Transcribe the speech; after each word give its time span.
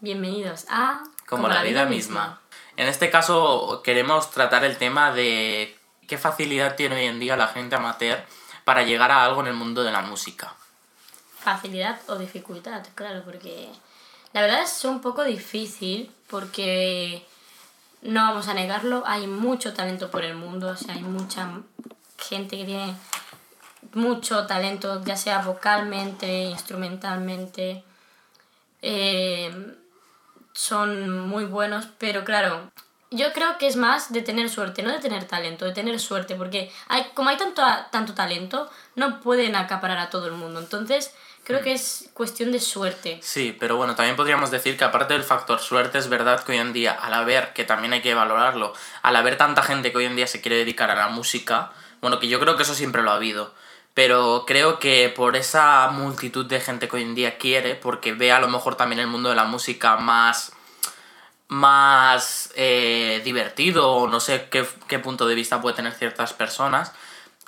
Bienvenidos 0.00 0.64
a... 0.70 1.02
Como, 1.26 1.48
la, 1.48 1.64
vida, 1.64 1.84
misma. 1.84 2.40
En 2.76 2.86
este 2.86 3.10
caso 3.10 3.82
queremos 3.82 4.30
tratar 4.30 4.64
el 4.64 4.76
tema 4.76 5.12
de 5.12 5.76
qué 6.06 6.16
facilidad 6.16 6.76
tiene 6.76 6.94
hoy 6.94 7.06
en 7.06 7.18
día 7.18 7.36
la 7.36 7.48
gente 7.48 7.74
amateur 7.74 8.20
para 8.64 8.84
llegar 8.84 9.10
a 9.10 9.24
algo 9.24 9.40
en 9.40 9.48
el 9.48 9.54
mundo 9.54 9.82
de 9.82 9.90
la 9.90 10.02
música. 10.02 10.54
Facilidad 11.40 11.98
o 12.06 12.14
dificultad, 12.14 12.86
claro, 12.94 13.24
porque 13.24 13.70
la 14.32 14.42
verdad 14.42 14.62
es 14.62 14.84
un 14.84 15.00
poco 15.00 15.24
difícil 15.24 16.14
porque 16.30 17.26
no 18.02 18.20
vamos 18.20 18.46
a 18.46 18.54
negarlo, 18.54 19.02
hay 19.04 19.26
mucho 19.26 19.74
talento 19.74 20.12
por 20.12 20.22
el 20.22 20.36
mundo, 20.36 20.68
o 20.68 20.76
sea, 20.76 20.94
hay 20.94 21.02
mucha 21.02 21.50
gente 22.16 22.56
que 22.56 22.64
tiene 22.64 22.94
mucho 23.94 24.46
talento, 24.46 25.02
ya 25.04 25.16
sea 25.16 25.40
vocalmente, 25.40 26.44
instrumentalmente. 26.44 27.82
Eh, 28.80 29.76
son 30.58 31.20
muy 31.20 31.44
buenos, 31.44 31.86
pero 31.98 32.24
claro, 32.24 32.72
yo 33.12 33.32
creo 33.32 33.58
que 33.58 33.68
es 33.68 33.76
más 33.76 34.12
de 34.12 34.22
tener 34.22 34.50
suerte, 34.50 34.82
no 34.82 34.90
de 34.90 34.98
tener 34.98 35.24
talento, 35.24 35.64
de 35.64 35.72
tener 35.72 36.00
suerte, 36.00 36.34
porque 36.34 36.72
hay, 36.88 37.06
como 37.14 37.30
hay 37.30 37.36
tanto, 37.36 37.62
tanto 37.92 38.12
talento, 38.12 38.68
no 38.96 39.20
pueden 39.20 39.54
acaparar 39.54 39.98
a 39.98 40.10
todo 40.10 40.26
el 40.26 40.32
mundo. 40.32 40.58
Entonces, 40.58 41.14
creo 41.44 41.62
que 41.62 41.74
es 41.74 42.10
cuestión 42.12 42.50
de 42.50 42.58
suerte. 42.58 43.20
Sí, 43.22 43.56
pero 43.60 43.76
bueno, 43.76 43.94
también 43.94 44.16
podríamos 44.16 44.50
decir 44.50 44.76
que 44.76 44.82
aparte 44.82 45.14
del 45.14 45.22
factor 45.22 45.60
suerte, 45.60 45.98
es 45.98 46.08
verdad 46.08 46.42
que 46.42 46.50
hoy 46.50 46.58
en 46.58 46.72
día, 46.72 46.90
al 46.90 47.14
haber, 47.14 47.52
que 47.52 47.62
también 47.62 47.92
hay 47.92 48.02
que 48.02 48.14
valorarlo, 48.14 48.74
al 49.02 49.14
haber 49.14 49.38
tanta 49.38 49.62
gente 49.62 49.92
que 49.92 49.98
hoy 49.98 50.06
en 50.06 50.16
día 50.16 50.26
se 50.26 50.40
quiere 50.40 50.56
dedicar 50.56 50.90
a 50.90 50.96
la 50.96 51.06
música, 51.06 51.70
bueno, 52.00 52.18
que 52.18 52.26
yo 52.26 52.40
creo 52.40 52.56
que 52.56 52.64
eso 52.64 52.74
siempre 52.74 53.02
lo 53.02 53.12
ha 53.12 53.14
habido 53.14 53.54
pero 53.94 54.44
creo 54.46 54.78
que 54.78 55.08
por 55.08 55.36
esa 55.36 55.90
multitud 55.92 56.46
de 56.46 56.60
gente 56.60 56.88
que 56.88 56.96
hoy 56.96 57.02
en 57.02 57.14
día 57.14 57.38
quiere, 57.38 57.74
porque 57.74 58.12
ve 58.12 58.32
a 58.32 58.40
lo 58.40 58.48
mejor 58.48 58.76
también 58.76 59.00
el 59.00 59.06
mundo 59.06 59.28
de 59.30 59.36
la 59.36 59.44
música 59.44 59.96
más 59.96 60.52
más 61.48 62.52
eh, 62.56 63.22
divertido 63.24 63.90
o 63.90 64.06
no 64.06 64.20
sé 64.20 64.48
qué, 64.50 64.66
qué 64.86 64.98
punto 64.98 65.26
de 65.26 65.34
vista 65.34 65.62
puede 65.62 65.76
tener 65.76 65.94
ciertas 65.94 66.34
personas, 66.34 66.92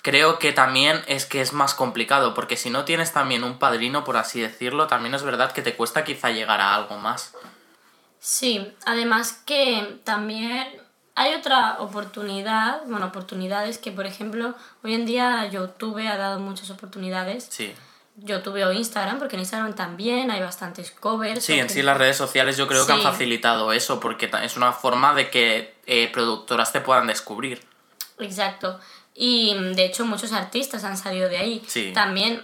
creo 0.02 0.38
que 0.38 0.52
también 0.52 1.02
es 1.06 1.27
que 1.27 1.41
es 1.41 1.52
más 1.52 1.74
complicado, 1.74 2.34
porque 2.34 2.56
si 2.56 2.70
no 2.70 2.84
tienes 2.84 3.12
también 3.12 3.44
un 3.44 3.58
padrino, 3.58 4.05
por 4.05 4.16
así 4.16 4.41
decirlo, 4.41 4.86
también 4.86 5.14
es 5.14 5.22
verdad 5.22 5.52
que 5.52 5.62
te 5.62 5.77
cuesta 5.77 6.05
quizá 6.05 6.30
llegar 6.30 6.61
a 6.61 6.74
algo 6.74 6.96
más. 6.96 7.34
Sí, 8.18 8.72
además 8.86 9.42
que 9.46 10.00
también 10.05 10.80
hay 11.20 11.34
otra 11.34 11.76
oportunidad, 11.80 12.80
bueno, 12.86 13.04
oportunidades 13.04 13.76
que, 13.76 13.92
por 13.92 14.06
ejemplo, 14.06 14.54
hoy 14.82 14.94
en 14.94 15.04
día 15.04 15.46
YouTube 15.50 15.98
ha 16.08 16.16
dado 16.16 16.40
muchas 16.40 16.70
oportunidades. 16.70 17.46
Sí. 17.50 17.74
YouTube 18.16 18.66
o 18.66 18.72
Instagram, 18.72 19.18
porque 19.18 19.36
en 19.36 19.40
Instagram 19.40 19.74
también 19.74 20.30
hay 20.30 20.40
bastantes 20.40 20.90
covers. 20.90 21.44
Sí, 21.44 21.58
en 21.58 21.68
sí 21.68 21.82
las 21.82 21.98
redes 21.98 22.16
sociales 22.16 22.56
yo 22.56 22.66
creo 22.66 22.86
que 22.86 22.92
han 22.92 23.02
facilitado 23.02 23.70
eso, 23.72 24.00
porque 24.00 24.30
es 24.42 24.56
una 24.56 24.72
forma 24.72 25.12
de 25.12 25.28
que 25.28 25.74
eh, 25.86 26.08
productoras 26.10 26.72
te 26.72 26.80
puedan 26.80 27.06
descubrir. 27.06 27.66
Exacto. 28.18 28.80
Y 29.14 29.55
de 29.74 29.84
hecho 29.84 30.06
muchos 30.06 30.32
artistas 30.32 30.84
han 30.84 30.96
salido 30.96 31.28
de 31.28 31.36
ahí. 31.36 31.62
Sí. 31.66 31.92
También 31.92 32.42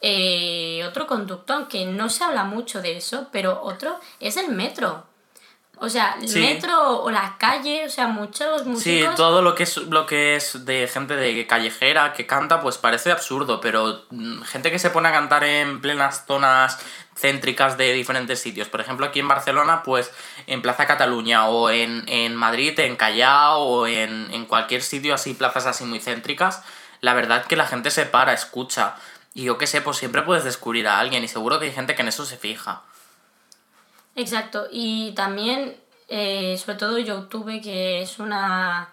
eh, 0.00 0.82
otro 0.88 1.06
conducto, 1.06 1.52
aunque 1.52 1.84
no 1.84 2.08
se 2.08 2.24
habla 2.24 2.44
mucho 2.44 2.80
de 2.80 2.96
eso, 2.96 3.28
pero 3.30 3.60
otro 3.62 4.00
es 4.18 4.38
el 4.38 4.48
metro. 4.48 5.04
O 5.84 5.88
sea, 5.88 6.16
el 6.22 6.40
metro 6.40 7.02
o 7.02 7.10
la 7.10 7.34
calle, 7.38 7.84
o 7.84 7.90
sea, 7.90 8.06
muchos 8.06 8.64
músicos... 8.64 8.82
Sí, 8.84 9.16
todo 9.16 9.42
lo 9.42 9.56
que 9.56 9.64
es 9.64 9.76
lo 9.78 10.06
que 10.06 10.36
es 10.36 10.64
de 10.64 10.86
gente 10.86 11.16
de 11.16 11.44
callejera 11.48 12.12
que 12.12 12.24
canta, 12.24 12.60
pues 12.60 12.78
parece 12.78 13.10
absurdo, 13.10 13.60
pero 13.60 14.04
mm, 14.10 14.42
gente 14.42 14.70
que 14.70 14.78
se 14.78 14.90
pone 14.90 15.08
a 15.08 15.12
cantar 15.12 15.42
en 15.42 15.80
plenas 15.80 16.24
zonas 16.24 16.78
céntricas 17.16 17.76
de 17.78 17.92
diferentes 17.94 18.38
sitios. 18.38 18.68
Por 18.68 18.80
ejemplo, 18.80 19.06
aquí 19.06 19.18
en 19.18 19.26
Barcelona, 19.26 19.82
pues 19.82 20.12
en 20.46 20.62
Plaza 20.62 20.86
Cataluña 20.86 21.48
o 21.48 21.68
en, 21.68 22.04
en 22.06 22.36
Madrid, 22.36 22.78
en 22.78 22.94
Callao 22.94 23.62
o 23.62 23.86
en, 23.88 24.32
en 24.32 24.46
cualquier 24.46 24.82
sitio 24.82 25.14
así, 25.14 25.34
plazas 25.34 25.66
así 25.66 25.82
muy 25.84 25.98
céntricas, 25.98 26.62
la 27.00 27.12
verdad 27.12 27.44
que 27.46 27.56
la 27.56 27.66
gente 27.66 27.90
se 27.90 28.06
para, 28.06 28.32
escucha. 28.34 28.94
Y 29.34 29.42
yo 29.42 29.58
qué 29.58 29.66
sé, 29.66 29.80
pues 29.80 29.96
siempre 29.96 30.22
puedes 30.22 30.44
descubrir 30.44 30.86
a 30.86 31.00
alguien 31.00 31.24
y 31.24 31.28
seguro 31.28 31.58
que 31.58 31.64
hay 31.64 31.72
gente 31.72 31.96
que 31.96 32.02
en 32.02 32.08
eso 32.08 32.24
se 32.24 32.36
fija. 32.36 32.82
Exacto, 34.14 34.66
y 34.70 35.12
también, 35.12 35.76
eh, 36.14 36.58
sobre 36.58 36.76
todo 36.76 36.98
YouTube, 36.98 37.62
que 37.62 38.02
es 38.02 38.18
una. 38.18 38.90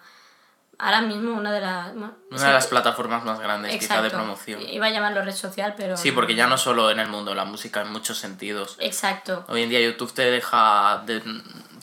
Ahora 0.78 1.02
mismo 1.02 1.34
una 1.34 1.52
de 1.52 1.60
las. 1.60 1.92
Una 1.92 2.14
de 2.30 2.52
las 2.52 2.66
plataformas 2.66 3.22
más 3.24 3.38
grandes, 3.38 3.78
quizá, 3.78 4.00
de 4.00 4.08
promoción. 4.08 4.62
Iba 4.62 4.86
a 4.86 4.90
llamarlo 4.90 5.22
red 5.22 5.34
social, 5.34 5.74
pero. 5.76 5.98
Sí, 5.98 6.12
porque 6.12 6.34
ya 6.34 6.46
no 6.46 6.56
solo 6.56 6.90
en 6.90 6.98
el 6.98 7.08
mundo 7.08 7.32
de 7.32 7.36
la 7.36 7.44
música, 7.44 7.82
en 7.82 7.92
muchos 7.92 8.16
sentidos. 8.16 8.76
Exacto. 8.80 9.44
Hoy 9.48 9.64
en 9.64 9.68
día 9.68 9.82
YouTube 9.82 10.14
te 10.14 10.30
deja. 10.30 11.04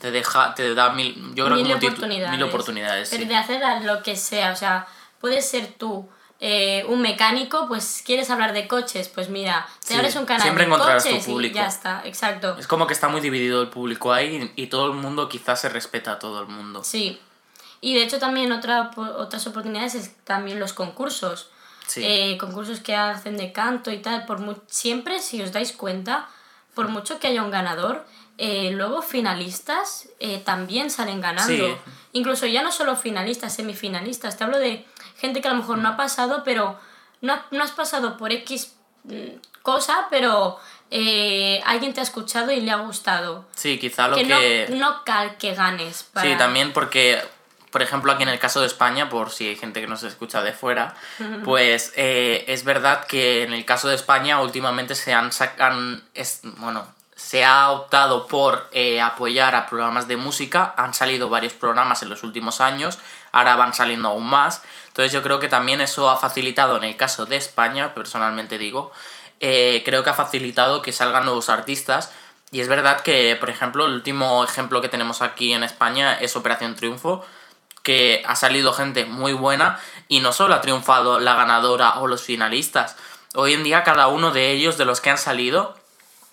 te 0.02 0.10
deja. 0.10 0.56
te 0.56 0.74
da 0.74 0.90
mil. 0.90 1.14
Yo 1.36 1.46
creo 1.46 1.58
mil 1.58 1.68
que 1.68 1.86
oportunidades. 1.86 2.32
Mil 2.32 2.44
oportunidades. 2.44 3.10
Pero 3.12 3.26
de 3.26 3.36
hacer 3.36 3.62
lo 3.84 4.02
que 4.02 4.16
sea, 4.16 4.54
o 4.54 4.56
sea, 4.56 4.88
puedes 5.22 5.48
ser 5.48 5.68
tú 5.78 6.10
eh, 6.40 6.86
un 6.88 7.02
mecánico, 7.02 7.68
pues 7.68 8.04
quieres 8.06 8.30
hablar 8.30 8.54
de 8.54 8.68
coches, 8.68 9.08
pues 9.08 9.28
mira, 9.28 9.68
te 9.88 9.96
abres 9.96 10.16
un 10.16 10.26
canal 10.26 10.56
de 10.56 10.68
coches 10.70 11.26
público. 11.26 11.54
y 11.54 11.56
ya 11.56 11.66
está, 11.66 12.04
exacto. 12.06 12.56
Es 12.60 12.68
como 12.68 12.86
que 12.86 12.94
está 12.94 13.08
muy 13.08 13.22
dividido 13.22 13.60
el 13.64 13.70
público 13.70 14.14
ahí 14.14 14.52
y 14.56 14.68
todo 14.68 14.86
el 14.86 14.94
mundo 14.94 15.30
quizás 15.30 15.62
se 15.62 15.70
respeta 15.70 16.14
a 16.14 16.20
todo 16.20 16.42
el 16.42 16.48
mundo. 16.48 16.84
Sí. 16.84 17.20
Y 17.82 17.96
de 17.96 18.04
hecho 18.04 18.20
también 18.20 18.52
otra, 18.52 18.92
otras 18.96 19.48
oportunidades 19.48 19.96
es 19.96 20.16
también 20.26 20.60
los 20.60 20.74
concursos. 20.74 21.50
Eh, 21.96 22.38
concursos 22.38 22.82
que 22.82 22.96
hacen 22.96 23.38
de 23.38 23.52
canto 23.54 23.92
y 23.92 24.00
tal. 24.00 24.26
Por 24.26 24.62
siempre, 24.68 25.20
si 25.20 25.42
os 25.42 25.54
dais 25.54 25.72
cuenta, 25.72 26.28
por 26.76 26.90
mucho 26.90 27.18
que 27.18 27.28
haya 27.28 27.42
un 27.42 27.50
ganador, 27.50 28.06
eh, 28.38 28.72
luego 28.74 29.02
finalistas 29.02 30.10
también 30.44 30.92
salen 30.92 31.22
ganando. 31.22 31.80
Incluso 32.12 32.46
ya 32.46 32.62
no 32.62 32.72
solo 32.72 32.96
finalistas, 32.96 33.56
semifinalistas. 33.56 34.38
Te 34.38 34.44
hablo 34.44 34.60
de 34.60 34.86
gente 35.18 35.42
que 35.42 35.48
a 35.48 35.52
lo 35.52 35.58
mejor 35.58 35.78
no 35.80 35.90
ha 35.90 35.98
pasado, 35.98 36.44
pero 36.44 36.80
no, 37.22 37.42
no 37.52 37.64
has 37.64 37.72
pasado 37.72 38.18
por 38.18 38.32
X 38.32 38.74
mm, 39.04 39.38
cosa, 39.62 40.08
pero 40.10 40.60
eh, 40.92 41.62
alguien 41.66 41.94
te 41.94 42.00
ha 42.00 42.04
escuchado 42.04 42.52
y 42.52 42.62
le 42.62 42.72
ha 42.72 42.78
gustado. 42.78 43.46
Sí, 43.56 43.78
quizá 43.80 44.08
lo 44.08 44.16
que... 44.16 44.68
No, 44.70 44.78
no 44.78 45.04
cal 45.04 45.38
que 45.38 45.54
ganes. 45.54 46.10
Sí, 46.22 46.36
también 46.38 46.72
porque, 46.72 47.22
por 47.72 47.82
ejemplo, 47.82 48.12
aquí 48.12 48.24
en 48.24 48.30
el 48.30 48.40
caso 48.40 48.62
de 48.62 48.68
España, 48.68 49.10
por 49.10 49.32
si 49.32 49.50
hay 49.50 49.56
gente 49.56 49.82
que 49.82 49.88
nos 49.88 50.04
escucha 50.04 50.42
de 50.42 50.54
fuera, 50.54 50.96
pues 51.44 51.92
eh, 51.96 52.46
es 52.48 52.64
verdad 52.64 53.06
que 53.06 53.44
en 53.44 53.54
el 53.54 53.66
caso 53.66 53.90
de 53.90 53.96
España 53.96 54.42
últimamente 54.42 54.96
se 54.96 55.14
han 55.14 55.32
sacado... 55.32 56.00
Bueno, 56.58 56.88
se 57.18 57.44
ha 57.44 57.72
optado 57.72 58.28
por 58.28 58.70
eh, 58.72 59.02
apoyar 59.02 59.56
a 59.56 59.66
programas 59.68 60.08
de 60.08 60.18
música, 60.18 60.76
han 60.78 60.94
salido 60.94 61.30
varios 61.30 61.54
programas 61.54 62.04
en 62.04 62.10
los 62.10 62.24
últimos 62.24 62.62
años, 62.62 63.00
ahora 63.32 63.56
van 63.56 63.74
saliendo 63.74 64.10
aún 64.10 64.26
más, 64.26 64.64
entonces 64.88 65.12
yo 65.12 65.22
creo 65.24 65.40
que 65.40 65.48
también 65.48 65.82
eso 65.82 66.10
ha 66.10 66.18
facilitado, 66.18 66.78
en 66.78 66.84
el 66.84 66.96
caso 66.96 67.26
de 67.26 67.36
España, 67.36 67.94
personalmente 67.94 68.58
digo, 68.58 68.92
eh, 69.40 69.84
creo 69.86 70.04
que 70.04 70.10
ha 70.10 70.16
facilitado 70.16 70.82
que 70.82 70.92
salgan 70.92 71.26
nuevos 71.26 71.50
artistas, 71.50 72.12
y 72.52 72.62
es 72.62 72.68
verdad 72.68 73.02
que, 73.02 73.36
por 73.40 73.50
ejemplo, 73.50 73.86
el 73.86 73.94
último 73.94 74.44
ejemplo 74.44 74.82
que 74.82 74.90
tenemos 74.90 75.22
aquí 75.22 75.54
en 75.54 75.64
España 75.64 76.14
es 76.14 76.36
Operación 76.36 76.76
Triunfo, 76.76 77.26
que 77.84 78.24
ha 78.26 78.36
salido 78.36 78.74
gente 78.74 79.06
muy 79.06 79.34
buena 79.34 79.80
y 80.08 80.20
no 80.20 80.34
solo 80.34 80.56
ha 80.56 80.62
triunfado 80.62 81.20
la 81.20 81.36
ganadora 81.36 82.00
o 82.00 82.08
los 82.08 82.22
finalistas, 82.22 82.98
hoy 83.34 83.54
en 83.54 83.64
día 83.64 83.84
cada 83.84 84.08
uno 84.08 84.32
de 84.32 84.52
ellos, 84.52 84.78
de 84.78 84.86
los 84.86 85.00
que 85.00 85.10
han 85.10 85.18
salido, 85.18 85.76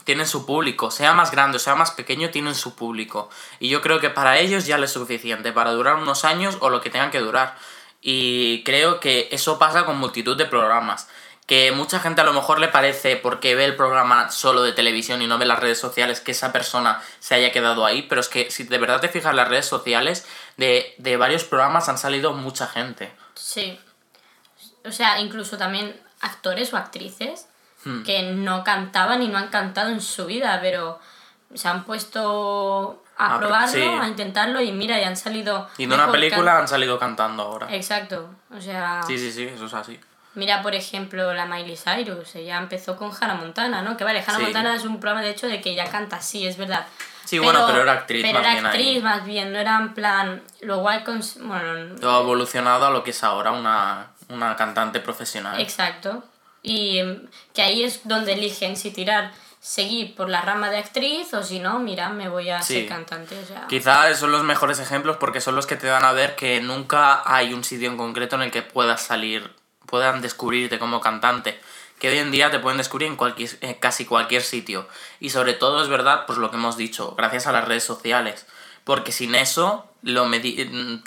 tienen 0.05 0.27
su 0.27 0.47
público, 0.47 0.91
sea 0.91 1.13
más 1.13 1.31
grande 1.31 1.57
o 1.57 1.61
sea 1.61 1.75
más 1.75 1.91
pequeño, 1.91 2.31
tienen 2.31 2.55
su 2.55 2.75
público. 2.75 3.31
Y 3.59 3.69
yo 3.69 3.81
creo 3.81 4.01
que 4.01 4.11
para 4.11 4.39
ellos 4.39 4.67
ya 4.67 4.79
les 4.79 4.91
es 4.91 4.95
suficiente, 4.95 5.53
para 5.53 5.73
durar 5.73 5.97
unos 5.97 6.25
años 6.25 6.57
o 6.61 6.71
lo 6.71 6.81
que 6.81 6.91
tengan 6.91 7.11
que 7.11 7.21
durar. 7.21 7.57
Y 8.01 8.63
creo 8.65 9.01
que 9.01 9.29
eso 9.33 9.59
pasa 9.59 9.87
con 9.87 9.99
multitud 9.99 10.37
de 10.37 10.45
programas. 10.45 11.09
Que 11.47 11.73
mucha 11.73 12.01
gente 12.01 12.21
a 12.21 12.25
lo 12.25 12.33
mejor 12.33 12.59
le 12.59 12.69
parece, 12.69 13.17
porque 13.17 13.55
ve 13.55 13.65
el 13.65 13.77
programa 13.77 14.31
solo 14.31 14.63
de 14.63 14.73
televisión 14.73 15.21
y 15.21 15.27
no 15.27 15.39
ve 15.39 15.45
las 15.45 15.59
redes 15.59 15.79
sociales, 15.79 16.21
que 16.21 16.33
esa 16.33 16.53
persona 16.53 17.03
se 17.19 17.35
haya 17.35 17.53
quedado 17.53 17.85
ahí. 17.85 18.03
Pero 18.03 18.21
es 18.21 18.29
que 18.29 18.51
si 18.51 18.65
de 18.65 18.79
verdad 18.79 19.01
te 19.01 19.09
fijas 19.09 19.31
en 19.31 19.37
las 19.37 19.49
redes 19.49 19.67
sociales, 19.67 20.27
de, 20.57 20.95
de 20.99 21.17
varios 21.17 21.45
programas 21.45 21.89
han 21.89 21.99
salido 21.99 22.33
mucha 22.33 22.67
gente. 22.67 23.13
Sí. 23.35 23.79
O 24.85 24.93
sea, 24.93 25.21
incluso 25.21 25.57
también 25.57 25.99
actores 26.21 26.73
o 26.73 26.77
actrices 26.77 27.47
Hmm. 27.85 28.03
que 28.03 28.23
no 28.23 28.65
cantaban 28.65 29.23
y 29.23 29.29
no 29.29 29.39
han 29.39 29.49
cantado 29.49 29.91
en 29.91 30.01
su 30.01 30.25
vida, 30.27 30.59
pero 30.63 30.99
se 31.53 31.69
han 31.69 31.85
puesto 31.85 33.03
a, 33.17 33.39
probarlo, 33.39 34.03
a 34.03 34.09
intentarlo 34.09 34.61
y 34.61 34.73
mira, 34.73 34.99
y 34.99 35.05
han 35.05 35.17
salido... 35.17 35.69
Y 35.77 35.87
de 35.87 35.95
una 35.95 36.11
película 36.11 36.59
han 36.59 36.69
salido 36.69 36.99
cantando 36.99 37.43
ahora. 37.43 37.69
Exacto, 37.71 38.31
o 38.57 38.61
sea... 38.61 39.03
Sí, 39.07 39.19
sí, 39.19 39.31
sí, 39.31 39.45
eso 39.45 39.67
es 39.67 39.75
así. 39.75 40.01
Mira, 40.35 40.63
por 40.63 40.75
ejemplo, 40.75 41.33
la 41.33 41.47
Miley 41.47 41.77
Cyrus, 41.77 42.35
ella 42.35 42.59
empezó 42.59 42.97
con 42.97 43.13
Hannah 43.13 43.35
Montana, 43.35 43.83
¿no? 43.83 43.97
Que 43.97 44.03
vale, 44.03 44.25
Hannah 44.27 44.41
Montana 44.41 44.75
es 44.75 44.85
un 44.85 44.99
programa 44.99 45.23
de 45.23 45.31
hecho 45.31 45.47
de 45.47 45.61
que 45.61 45.71
ella 45.71 45.89
canta, 45.89 46.21
sí, 46.21 46.47
es 46.47 46.57
verdad. 46.57 46.87
Sí, 47.25 47.39
bueno, 47.39 47.65
pero 47.67 47.83
era 47.83 47.93
actriz 47.93 48.23
pero 48.23 48.41
más 48.41 48.57
era 48.57 48.69
actriz 48.69 49.03
más 49.03 49.25
bien, 49.25 49.53
no 49.53 49.59
era 49.59 49.77
en 49.79 49.95
plan... 49.95 50.43
Lo 50.63 50.79
guay 50.79 51.05
con... 51.05 51.21
Bueno... 51.43 51.97
Todo 52.01 52.17
ha 52.17 52.21
evolucionado 52.21 52.87
a 52.87 52.91
lo 52.91 53.05
que 53.05 53.11
es 53.11 53.23
ahora 53.23 53.53
una, 53.53 54.09
una 54.29 54.57
cantante 54.57 55.01
profesional. 55.01 55.61
Exacto 55.61 56.25
y 56.65 56.99
em, 56.99 57.29
que 57.53 57.63
ahí 57.63 57.85
es 57.85 58.01
donde 58.09 58.33
eligen 58.33 58.77
si 58.77 58.91
tirar 58.91 59.33
seguir 59.61 60.15
por 60.17 60.29
la 60.29 60.41
rama 60.43 60.69
de 60.71 60.79
actriz 60.79 61.33
o 61.33 61.43
si 61.43 61.59
no, 61.59 61.79
mira, 61.79 62.09
me 62.09 62.29
voy 62.29 62.51
a 62.51 62.61
Sí. 62.63 62.75
ser 62.75 62.89
cantante. 62.89 63.39
O 63.39 63.47
sea, 63.47 63.67
Quizá 63.69 64.13
son 64.15 64.33
los 64.33 64.43
mejores 64.43 64.79
ejemplos 64.81 65.17
porque 65.19 65.41
son 65.41 65.55
los 65.55 65.67
que 65.67 65.77
te 65.77 65.87
dan 65.87 66.05
a 66.05 66.13
ver 66.13 66.35
que 66.37 66.61
nunca 66.61 67.23
hay 67.25 67.55
un 67.55 67.63
sitio 67.65 67.89
en 67.91 67.97
concreto 67.97 68.37
en 68.37 68.43
el 68.43 68.51
que 68.51 68.63
puedas 68.63 69.03
salir, 69.03 69.55
puedan 69.87 70.21
descubrirte 70.21 70.79
como 70.79 71.01
cantante. 71.01 71.59
Que 71.99 72.09
hoy 72.11 72.19
en 72.19 72.31
día 72.31 72.51
te 72.51 72.59
pueden 72.59 72.77
descubrir 72.77 73.09
en 73.09 73.17
cualquier, 73.17 73.51
en 73.63 73.75
casi 73.75 74.05
cualquier 74.05 74.43
sitio. 74.43 74.87
Y 75.21 75.31
sobre 75.31 75.55
todo 75.55 75.83
es 75.83 75.89
verdad, 75.89 76.25
pues 76.27 76.39
lo 76.39 76.51
que 76.51 76.57
hemos 76.57 76.77
dicho, 76.77 77.15
gracias 77.17 77.47
a 77.47 77.53
las 77.53 77.67
redes 77.67 77.85
sociales. 77.85 78.47
Porque 78.85 79.13
sin 79.13 79.35
eso, 79.35 79.89
lo 80.05 80.31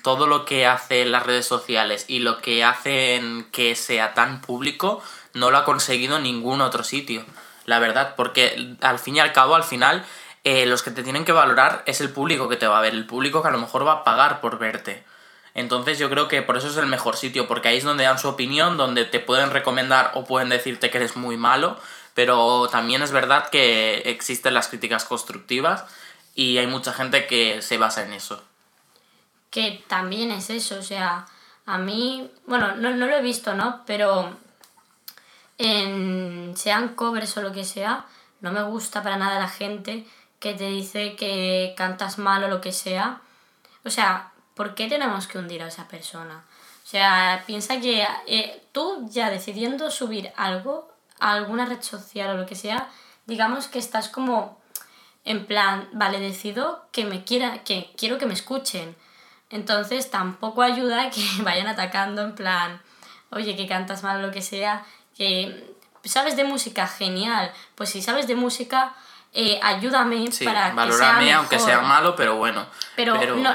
todo 0.01 0.25
lo 0.27 0.43
que 0.43 0.65
hacen 0.65 1.11
las 1.11 1.25
redes 1.25 1.45
sociales 1.45 2.05
y 2.07 2.19
lo 2.19 2.39
que 2.39 2.63
hacen 2.63 3.47
que 3.51 3.75
sea 3.75 4.13
tan 4.13 4.41
público, 4.41 5.03
no 5.33 5.51
lo 5.51 5.57
ha 5.57 5.65
conseguido 5.65 6.19
ningún 6.19 6.61
otro 6.61 6.83
sitio. 6.83 7.23
La 7.65 7.79
verdad, 7.79 8.15
porque 8.15 8.75
al 8.81 8.97
fin 8.97 9.17
y 9.17 9.19
al 9.19 9.33
cabo, 9.33 9.55
al 9.55 9.63
final, 9.63 10.03
eh, 10.43 10.65
los 10.65 10.81
que 10.81 10.91
te 10.91 11.03
tienen 11.03 11.25
que 11.25 11.31
valorar 11.31 11.83
es 11.85 12.01
el 12.01 12.09
público 12.09 12.49
que 12.49 12.55
te 12.55 12.67
va 12.67 12.79
a 12.79 12.81
ver, 12.81 12.93
el 12.93 13.05
público 13.05 13.41
que 13.41 13.49
a 13.49 13.51
lo 13.51 13.59
mejor 13.59 13.85
va 13.85 13.91
a 13.93 14.03
pagar 14.03 14.41
por 14.41 14.57
verte. 14.57 15.03
Entonces 15.53 15.99
yo 15.99 16.09
creo 16.09 16.27
que 16.27 16.41
por 16.41 16.57
eso 16.57 16.67
es 16.67 16.77
el 16.77 16.87
mejor 16.87 17.17
sitio, 17.17 17.47
porque 17.47 17.67
ahí 17.67 17.77
es 17.77 17.83
donde 17.83 18.03
dan 18.03 18.19
su 18.19 18.29
opinión, 18.29 18.77
donde 18.77 19.05
te 19.05 19.19
pueden 19.19 19.51
recomendar 19.51 20.11
o 20.15 20.23
pueden 20.25 20.49
decirte 20.49 20.89
que 20.89 20.97
eres 20.97 21.15
muy 21.15 21.37
malo, 21.37 21.79
pero 22.13 22.67
también 22.71 23.01
es 23.03 23.11
verdad 23.11 23.49
que 23.49 23.97
existen 24.05 24.53
las 24.53 24.69
críticas 24.69 25.05
constructivas 25.05 25.85
y 26.33 26.57
hay 26.57 26.67
mucha 26.67 26.93
gente 26.93 27.27
que 27.27 27.61
se 27.61 27.77
basa 27.77 28.03
en 28.03 28.13
eso. 28.13 28.43
Que 29.49 29.83
también 29.87 30.31
es 30.31 30.49
eso, 30.49 30.79
o 30.79 30.83
sea, 30.83 31.25
a 31.65 31.77
mí, 31.77 32.31
bueno, 32.45 32.75
no, 32.75 32.91
no 32.91 33.07
lo 33.07 33.15
he 33.15 33.21
visto, 33.21 33.53
¿no? 33.53 33.83
Pero 33.85 34.37
en, 35.57 36.53
sean 36.55 36.95
covers 36.95 37.37
o 37.37 37.41
lo 37.41 37.51
que 37.51 37.63
sea, 37.63 38.05
no 38.41 38.51
me 38.51 38.63
gusta 38.63 39.03
para 39.03 39.17
nada 39.17 39.39
la 39.39 39.49
gente 39.49 40.05
que 40.39 40.53
te 40.53 40.69
dice 40.69 41.15
que 41.15 41.73
cantas 41.75 42.17
mal 42.17 42.43
o 42.43 42.47
lo 42.47 42.61
que 42.61 42.71
sea. 42.71 43.21
O 43.83 43.89
sea, 43.89 44.31
¿por 44.53 44.75
qué 44.75 44.87
tenemos 44.87 45.27
que 45.27 45.39
hundir 45.39 45.63
a 45.63 45.67
esa 45.67 45.87
persona? 45.87 46.43
O 46.83 46.89
sea, 46.89 47.43
piensa 47.45 47.81
que 47.81 48.07
eh, 48.27 48.63
tú 48.71 49.07
ya 49.09 49.29
decidiendo 49.29 49.91
subir 49.91 50.31
algo 50.37 50.91
a 51.19 51.33
alguna 51.33 51.65
red 51.65 51.81
social 51.81 52.29
o 52.29 52.37
lo 52.37 52.45
que 52.45 52.55
sea, 52.55 52.89
digamos 53.25 53.67
que 53.67 53.79
estás 53.79 54.07
como 54.07 54.57
en 55.25 55.45
plan, 55.45 55.89
vale, 55.91 56.19
decido 56.19 56.85
que 56.93 57.03
me 57.03 57.25
quiera, 57.25 57.63
que 57.65 57.91
quiero 57.97 58.17
que 58.17 58.25
me 58.25 58.33
escuchen. 58.33 58.95
Entonces 59.49 60.09
tampoco 60.11 60.61
ayuda 60.61 61.09
que 61.09 61.21
vayan 61.43 61.67
atacando 61.67 62.21
en 62.23 62.35
plan, 62.35 62.81
oye, 63.29 63.55
que 63.55 63.67
cantas 63.67 64.03
mal 64.03 64.17
o 64.23 64.27
lo 64.27 64.31
que 64.33 64.41
sea, 64.41 64.83
que 65.17 65.73
sabes 66.03 66.35
de 66.35 66.43
música, 66.43 66.87
genial. 66.87 67.51
Pues 67.75 67.89
si 67.89 68.01
sabes 68.01 68.27
de 68.27 68.35
música, 68.35 68.93
eh, 69.33 69.59
ayúdame 69.61 70.31
Sí, 70.31 70.45
para 70.45 70.61
que 70.61 70.67
sea 70.67 70.75
valorarme 70.75 71.25
mejor. 71.25 71.37
aunque 71.39 71.59
sea 71.59 71.81
malo, 71.81 72.15
pero 72.15 72.35
bueno. 72.35 72.65
Pero, 72.95 73.15
no, 73.35 73.53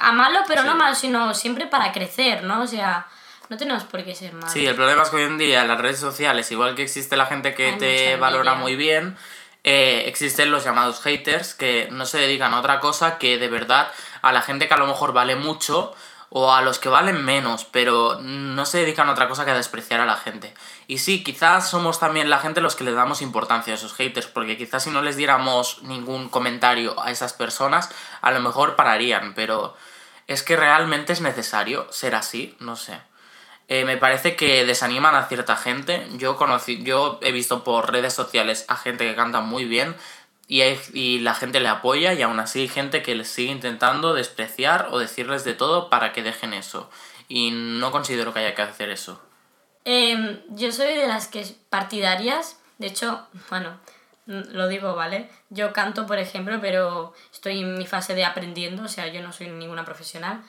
a 0.00 0.12
malo, 0.12 0.40
pero 0.46 0.62
no 0.64 0.74
malo, 0.74 0.94
sino 0.94 1.34
siempre 1.34 1.66
para 1.66 1.92
crecer, 1.92 2.42
¿no? 2.44 2.62
O 2.62 2.66
sea, 2.66 3.06
no 3.48 3.56
tenemos 3.56 3.84
por 3.84 4.04
qué 4.04 4.14
ser 4.14 4.32
malos. 4.32 4.52
Sí, 4.52 4.66
el 4.66 4.74
problema 4.74 5.02
es 5.02 5.10
que 5.10 5.16
hoy 5.16 5.22
en 5.24 5.38
día 5.38 5.62
en 5.62 5.68
las 5.68 5.78
redes 5.80 6.00
sociales, 6.00 6.50
igual 6.50 6.74
que 6.74 6.82
existe 6.82 7.16
la 7.16 7.26
gente 7.26 7.54
que 7.54 7.72
Hay 7.72 7.78
te 7.78 8.16
valora 8.16 8.52
envidia. 8.52 8.62
muy 8.62 8.76
bien, 8.76 9.16
eh, 9.64 10.04
existen 10.06 10.50
los 10.50 10.64
llamados 10.64 11.00
haters 11.02 11.54
que 11.54 11.88
no 11.90 12.06
se 12.06 12.18
dedican 12.18 12.52
a 12.54 12.60
otra 12.60 12.80
cosa 12.80 13.18
que 13.18 13.38
de 13.38 13.48
verdad 13.48 13.88
a 14.24 14.32
la 14.32 14.42
gente 14.42 14.68
que 14.68 14.74
a 14.74 14.78
lo 14.78 14.86
mejor 14.86 15.12
vale 15.12 15.36
mucho 15.36 15.94
o 16.30 16.52
a 16.52 16.62
los 16.62 16.80
que 16.80 16.88
valen 16.88 17.24
menos, 17.24 17.64
pero 17.64 18.18
no 18.20 18.66
se 18.66 18.78
dedican 18.78 19.08
a 19.08 19.12
otra 19.12 19.28
cosa 19.28 19.44
que 19.44 19.52
a 19.52 19.56
despreciar 19.56 20.00
a 20.00 20.06
la 20.06 20.16
gente. 20.16 20.52
Y 20.88 20.98
sí, 20.98 21.22
quizás 21.22 21.70
somos 21.70 22.00
también 22.00 22.28
la 22.28 22.38
gente 22.38 22.60
los 22.60 22.74
que 22.74 22.82
le 22.82 22.92
damos 22.92 23.22
importancia 23.22 23.72
a 23.72 23.76
esos 23.76 23.94
haters, 23.94 24.26
porque 24.26 24.56
quizás 24.56 24.82
si 24.82 24.90
no 24.90 25.00
les 25.00 25.16
diéramos 25.16 25.82
ningún 25.82 26.28
comentario 26.28 27.00
a 27.00 27.12
esas 27.12 27.34
personas, 27.34 27.90
a 28.20 28.32
lo 28.32 28.40
mejor 28.40 28.74
pararían, 28.74 29.34
pero 29.34 29.76
es 30.26 30.42
que 30.42 30.56
realmente 30.56 31.12
es 31.12 31.20
necesario 31.20 31.86
ser 31.92 32.16
así, 32.16 32.56
no 32.58 32.74
sé. 32.74 32.98
Eh, 33.68 33.84
me 33.84 33.96
parece 33.96 34.36
que 34.36 34.64
desaniman 34.64 35.14
a 35.14 35.26
cierta 35.26 35.56
gente. 35.56 36.06
Yo 36.16 36.36
conocí, 36.36 36.82
yo 36.82 37.18
he 37.22 37.32
visto 37.32 37.64
por 37.64 37.92
redes 37.92 38.12
sociales 38.12 38.64
a 38.68 38.76
gente 38.76 39.06
que 39.06 39.14
canta 39.14 39.40
muy 39.40 39.64
bien 39.64 39.94
y, 40.48 40.60
hay- 40.62 40.80
y 40.92 41.18
la 41.20 41.34
gente 41.34 41.60
le 41.60 41.68
apoya 41.68 42.12
y 42.14 42.22
aún 42.22 42.38
así 42.40 42.60
hay 42.60 42.68
gente 42.68 43.02
que 43.02 43.14
les 43.14 43.28
sigue 43.28 43.50
intentando 43.52 44.14
despreciar 44.14 44.88
o 44.90 44.98
decirles 44.98 45.44
de 45.44 45.54
todo 45.54 45.88
para 45.90 46.12
que 46.12 46.22
dejen 46.22 46.52
eso. 46.54 46.90
Y 47.28 47.50
no 47.52 47.90
considero 47.90 48.32
que 48.34 48.40
haya 48.40 48.54
que 48.54 48.62
hacer 48.62 48.90
eso. 48.90 49.20
Em, 49.84 50.40
yo 50.48 50.72
soy 50.72 50.94
de 50.94 51.06
las 51.06 51.28
que 51.28 51.44
partidarias, 51.70 52.58
de 52.78 52.86
hecho, 52.88 53.26
bueno, 53.50 53.78
lo 54.26 54.68
digo, 54.68 54.94
¿vale? 54.94 55.28
Yo 55.50 55.72
canto, 55.72 56.06
por 56.06 56.18
ejemplo, 56.18 56.58
pero 56.60 57.12
estoy 57.32 57.60
en 57.60 57.76
mi 57.76 57.86
fase 57.86 58.14
de 58.14 58.24
aprendiendo, 58.24 58.84
o 58.84 58.88
sea, 58.88 59.06
yo 59.08 59.20
no 59.22 59.32
soy 59.32 59.48
ninguna 59.48 59.84
profesional. 59.84 60.42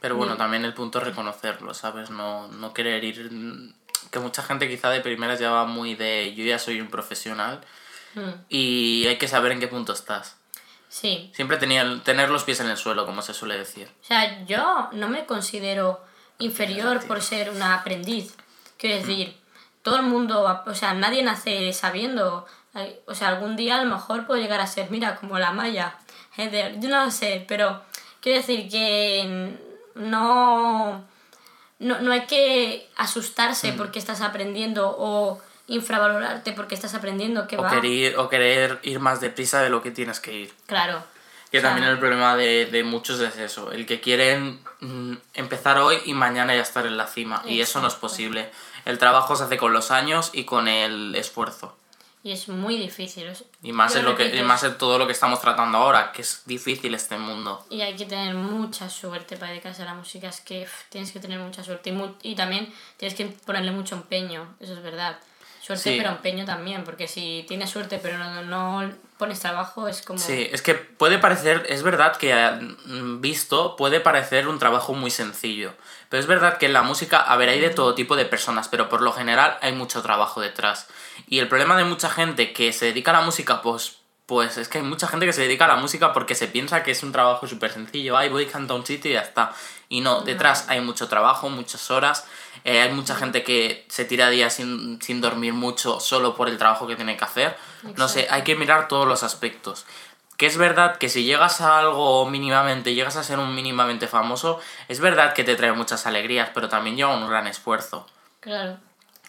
Pero 0.00 0.14
bueno, 0.16 0.36
también 0.36 0.64
el 0.64 0.74
punto 0.74 0.98
es 0.98 1.04
reconocerlo, 1.04 1.74
¿sabes? 1.74 2.10
No, 2.10 2.48
no 2.48 2.72
querer 2.74 3.02
ir... 3.02 3.30
Que 4.10 4.20
mucha 4.20 4.42
gente 4.42 4.68
quizá 4.68 4.90
de 4.90 5.00
primeras 5.00 5.40
ya 5.40 5.50
va 5.50 5.64
muy 5.64 5.94
de 5.96 6.32
yo 6.36 6.44
ya 6.44 6.60
soy 6.60 6.80
un 6.80 6.86
profesional 6.88 7.60
Mm, 8.16 8.30
y 8.48 9.06
hay 9.06 9.16
que 9.18 9.28
saber 9.28 9.52
en 9.52 9.60
qué 9.60 9.68
punto 9.68 9.92
estás. 9.92 10.36
Sí, 10.88 11.30
Siempre 11.34 11.58
tenía, 11.58 12.00
tener 12.04 12.30
los 12.30 12.44
pies 12.44 12.60
en 12.60 12.68
el 12.70 12.76
suelo, 12.76 13.06
como 13.06 13.20
se 13.22 13.34
suele 13.34 13.56
decir. 13.58 13.88
o 14.02 14.04
sea, 14.04 14.44
yo 14.46 14.88
no 14.92 15.08
me 15.08 15.26
considero 15.26 16.00
inferior 16.38 17.06
por 17.06 17.20
ser 17.22 17.50
una 17.50 17.74
aprendiz. 17.74 18.34
Quiero 18.78 18.96
decir, 18.96 19.36
todo 19.82 19.96
el 19.96 20.02
mundo, 20.04 20.62
o 20.66 20.74
sea, 20.74 20.94
nadie 20.94 21.22
nace 21.22 21.72
sabiendo. 21.72 22.46
O 23.06 23.14
sea, 23.14 23.28
algún 23.28 23.56
día 23.56 23.76
a 23.76 23.84
lo 23.84 23.90
mejor 23.94 24.26
puedo 24.26 24.40
llegar 24.40 24.60
a 24.60 24.66
ser, 24.66 24.90
mira, 24.90 25.16
como 25.16 25.38
la 25.38 25.52
Maya. 25.52 25.96
Heather, 26.36 26.78
yo 26.80 26.88
no 26.88 27.04
lo 27.06 27.10
sé, 27.10 27.44
pero 27.48 27.82
quiero 28.20 28.38
decir 28.40 28.68
que 28.70 29.56
no, 29.94 31.04
no, 31.78 32.00
no 32.00 32.12
hay 32.12 32.26
que 32.26 32.88
asustarse 32.96 33.72
Mm. 33.72 33.76
porque 33.76 33.98
estás 33.98 34.20
aprendiendo 34.20 34.94
o 34.98 35.40
infravalorarte 35.68 36.52
porque 36.52 36.74
estás 36.74 36.94
aprendiendo 36.94 37.46
que 37.46 37.56
O 37.56 37.62
va. 37.62 37.70
querer, 37.70 38.18
o 38.18 38.28
querer 38.28 38.78
ir 38.82 39.00
más 39.00 39.20
deprisa 39.20 39.60
de 39.62 39.70
lo 39.70 39.82
que 39.82 39.90
tienes 39.90 40.20
que 40.20 40.32
ir. 40.34 40.54
Claro. 40.66 41.02
Que 41.50 41.58
O 41.58 41.60
sea, 41.60 41.70
también 41.70 41.88
el 41.90 41.98
problema 41.98 42.36
de, 42.36 42.66
de 42.66 42.82
muchos 42.84 43.20
es 43.20 43.36
eso, 43.36 43.70
el 43.72 43.86
que 43.86 44.00
quieren 44.00 44.60
mm, 44.80 45.14
empezar 45.34 45.78
hoy 45.78 45.98
y 46.04 46.12
mañana 46.12 46.54
ya 46.54 46.62
estar 46.62 46.86
en 46.86 46.96
la 46.96 47.06
cima. 47.06 47.42
Y 47.46 47.60
eso 47.60 47.80
no 47.80 47.88
es 47.88 47.94
posible. 47.94 48.50
El 48.84 48.98
trabajo 48.98 49.36
se 49.36 49.44
hace 49.44 49.56
con 49.56 49.72
los 49.72 49.90
años 49.90 50.30
y 50.32 50.44
con 50.44 50.66
el 50.68 51.14
esfuerzo. 51.14 51.76
Y 52.24 52.32
es 52.32 52.48
muy 52.48 52.76
difícil. 52.76 53.30
Y 53.62 53.72
más, 53.72 53.92
yo 53.94 54.00
en, 54.00 54.04
lo 54.06 54.16
que, 54.16 54.34
y 54.36 54.42
más 54.42 54.64
en 54.64 54.76
todo 54.78 54.98
lo 54.98 55.06
que 55.06 55.12
estamos 55.12 55.40
tratando 55.40 55.78
ahora, 55.78 56.10
que 56.10 56.22
es 56.22 56.42
difícil 56.44 56.92
este 56.92 57.16
mundo. 57.16 57.64
Y 57.70 57.82
hay 57.82 57.94
que 57.94 58.04
tener 58.06 58.34
mucha 58.34 58.90
suerte 58.90 59.36
para 59.36 59.52
dedicarse 59.52 59.82
a 59.82 59.84
la 59.84 59.94
música. 59.94 60.28
Es 60.28 60.40
que 60.40 60.66
tienes 60.88 61.12
que 61.12 61.20
tener 61.20 61.38
mucha 61.38 61.62
suerte. 61.62 61.90
Y, 61.90 61.92
mu- 61.92 62.14
y 62.22 62.34
también 62.34 62.72
tienes 62.96 63.16
que 63.16 63.26
ponerle 63.26 63.70
mucho 63.70 63.94
empeño. 63.94 64.56
Eso 64.58 64.72
es 64.72 64.82
verdad. 64.82 65.18
Suerte, 65.66 65.90
Sí. 65.90 65.96
pero 65.98 66.10
empeño 66.10 66.44
también. 66.44 66.84
Porque 66.84 67.08
si 67.08 67.44
tienes 67.48 67.70
suerte, 67.70 67.98
pero 68.00 68.18
no, 68.18 68.42
no 68.44 68.88
pones 69.18 69.40
trabajo, 69.40 69.88
es 69.88 70.00
como. 70.02 70.18
Sí, 70.20 70.48
es 70.52 70.62
que 70.62 70.74
puede 70.74 71.18
parecer, 71.18 71.66
es 71.68 71.82
verdad 71.82 72.16
que 72.16 72.32
mm, 72.86 73.20
visto 73.20 73.74
puede 73.74 73.98
parecer 74.00 74.46
un 74.46 74.60
trabajo 74.60 74.94
muy 74.94 75.10
sencillo, 75.10 75.72
pero 76.08 76.20
es 76.20 76.28
verdad 76.28 76.58
que 76.58 76.66
en 76.66 76.72
la 76.72 76.82
música, 76.82 77.18
a 77.18 77.36
ver, 77.36 77.48
hay 77.48 77.58
de 77.58 77.70
todo 77.70 77.94
tipo 77.96 78.14
de 78.14 78.26
personas, 78.26 78.68
pero 78.68 78.88
por 78.88 79.02
lo 79.02 79.12
general 79.12 79.58
hay 79.60 79.72
mucho 79.72 80.02
trabajo 80.02 80.40
detrás. 80.40 80.86
Y 81.26 81.40
el 81.40 81.48
problema 81.48 81.76
de 81.76 81.84
mucha 81.84 82.10
gente 82.10 82.52
que 82.52 82.72
se 82.72 82.86
dedica 82.86 83.10
a 83.10 83.14
la 83.14 83.22
música, 83.22 83.60
pues, 83.62 83.96
pues 84.26 84.58
es 84.58 84.68
que 84.68 84.78
hay 84.78 84.84
mucha 84.84 85.06
gente 85.06 85.24
que 85.24 85.32
se 85.32 85.42
dedica 85.42 85.66
a 85.66 85.68
la 85.68 85.76
música 85.76 86.12
porque 86.12 86.34
se 86.34 86.48
piensa 86.48 86.82
que 86.82 86.90
es 86.90 87.02
un 87.04 87.12
trabajo 87.12 87.46
súper 87.46 87.72
sencillo, 87.72 88.16
ay, 88.16 88.28
voy 88.28 88.44
a 88.44 88.48
cantar 88.48 88.76
un 88.76 88.84
sitio 88.84 89.10
y 89.10 89.14
ya 89.14 89.20
está. 89.20 89.52
Y 89.88 90.00
no, 90.00 90.22
detrás 90.22 90.66
hay 90.68 90.80
mucho 90.80 91.06
trabajo, 91.06 91.48
muchas 91.48 91.92
horas, 91.92 92.26
eh, 92.64 92.80
hay 92.80 92.92
mucha 92.92 93.14
gente 93.14 93.44
que 93.44 93.86
se 93.88 94.04
tira 94.04 94.28
días 94.28 94.54
sin, 94.54 95.00
sin 95.00 95.20
dormir 95.20 95.52
mucho 95.52 96.00
solo 96.00 96.34
por 96.34 96.48
el 96.48 96.58
trabajo 96.58 96.88
que 96.88 96.96
tiene 96.96 97.16
que 97.16 97.24
hacer. 97.24 97.56
No 97.96 98.08
sé, 98.08 98.26
hay 98.28 98.42
que 98.42 98.56
mirar 98.56 98.88
todos 98.88 99.06
los 99.06 99.22
aspectos. 99.22 99.86
Que 100.36 100.46
es 100.46 100.56
verdad 100.56 100.96
que 100.96 101.08
si 101.08 101.24
llegas 101.24 101.60
a 101.60 101.78
algo 101.78 102.28
mínimamente, 102.28 102.94
llegas 102.94 103.16
a 103.16 103.22
ser 103.22 103.38
un 103.38 103.54
mínimamente 103.54 104.08
famoso, 104.08 104.60
es 104.88 104.98
verdad 104.98 105.34
que 105.34 105.44
te 105.44 105.54
trae 105.54 105.72
muchas 105.72 106.04
alegrías, 106.04 106.50
pero 106.52 106.68
también 106.68 106.96
lleva 106.96 107.16
un 107.16 107.28
gran 107.28 107.46
esfuerzo. 107.46 108.06
Claro. 108.40 108.78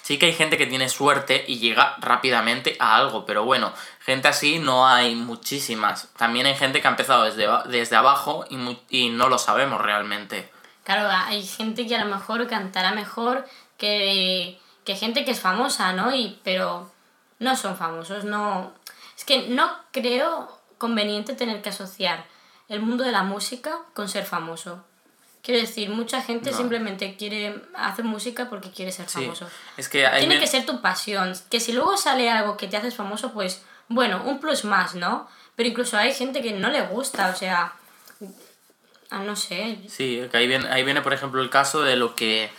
Sí 0.08 0.18
que 0.18 0.28
hay 0.28 0.34
gente 0.34 0.58
que 0.58 0.66
tiene 0.66 0.88
suerte 0.88 1.44
y 1.48 1.60
llega 1.60 1.98
rápidamente 2.00 2.78
a 2.80 2.96
algo, 2.96 3.26
pero 3.26 3.44
bueno, 3.44 3.74
gente 4.08 4.28
así 4.28 4.58
no 4.58 4.88
hay 4.88 5.14
muchísimas. 5.16 6.08
También 6.18 6.48
hay 6.48 6.56
gente 6.56 6.82
que 6.82 6.88
ha 6.88 6.92
empezado 6.92 7.26
desde, 7.26 7.48
desde 7.70 7.96
abajo 7.96 8.46
y, 8.50 8.58
mu- 8.58 8.80
y 8.90 9.10
no 9.10 9.30
lo 9.30 9.38
sabemos 9.38 9.80
realmente. 9.82 10.50
Claro, 10.84 11.08
hay 11.12 11.46
gente 11.46 11.86
que 11.86 11.96
a 11.96 12.04
lo 12.04 12.10
mejor 12.16 12.48
cantará 12.48 12.92
mejor 12.94 13.46
que, 13.78 14.60
que 14.86 14.96
gente 14.96 15.26
que 15.26 15.32
es 15.32 15.40
famosa, 15.42 15.94
¿no? 15.94 16.16
Y, 16.16 16.40
pero 16.44 16.92
no 17.40 17.56
son 17.56 17.76
famosos, 17.78 18.24
no... 18.24 18.74
Es 19.18 19.26
que 19.26 19.48
no 19.50 19.70
creo 19.92 20.58
conveniente 20.78 21.34
tener 21.34 21.62
que 21.62 21.70
asociar 21.70 22.26
el 22.70 22.80
mundo 22.82 23.04
de 23.04 23.12
la 23.12 23.24
música 23.24 23.78
con 23.94 24.08
ser 24.10 24.26
famoso. 24.26 24.84
Quiero 25.42 25.60
decir, 25.62 25.90
mucha 25.90 26.22
gente 26.22 26.52
simplemente 26.54 27.16
quiere 27.16 27.62
hacer 27.76 28.04
música 28.06 28.50
porque 28.50 28.70
quiere 28.72 28.92
ser 28.92 29.08
famoso. 29.08 29.48
Es 29.78 29.88
que 29.90 30.06
Tiene 30.20 30.40
que 30.40 30.48
ser 30.48 30.66
tu 30.66 30.82
pasión. 30.82 31.34
Que 31.50 31.60
si 31.62 31.72
luego 31.72 31.96
sale 31.96 32.30
algo 32.30 32.58
que 32.58 32.68
te 32.68 32.76
haces 32.78 32.96
famoso, 32.96 33.32
pues 33.34 33.64
bueno, 33.90 34.24
un 34.26 34.40
plus 34.40 34.66
más, 34.66 34.96
¿no? 34.96 35.28
Pero 35.56 35.70
incluso 35.70 35.98
hay 35.98 36.14
gente 36.14 36.42
que 36.42 36.54
no 36.54 36.70
le 36.70 36.82
gusta, 36.82 37.30
o 37.30 37.36
sea, 37.36 37.74
ah, 39.10 39.20
no 39.20 39.36
sé. 39.36 39.80
Sí, 39.88 40.28
que 40.32 40.38
ahí 40.38 40.48
viene, 40.48 40.68
ahí 40.70 40.84
viene, 40.84 41.02
por 41.02 41.14
ejemplo, 41.14 41.42
el 41.42 41.50
caso 41.50 41.82
de 41.82 41.96
lo 41.96 42.16
que 42.16 42.52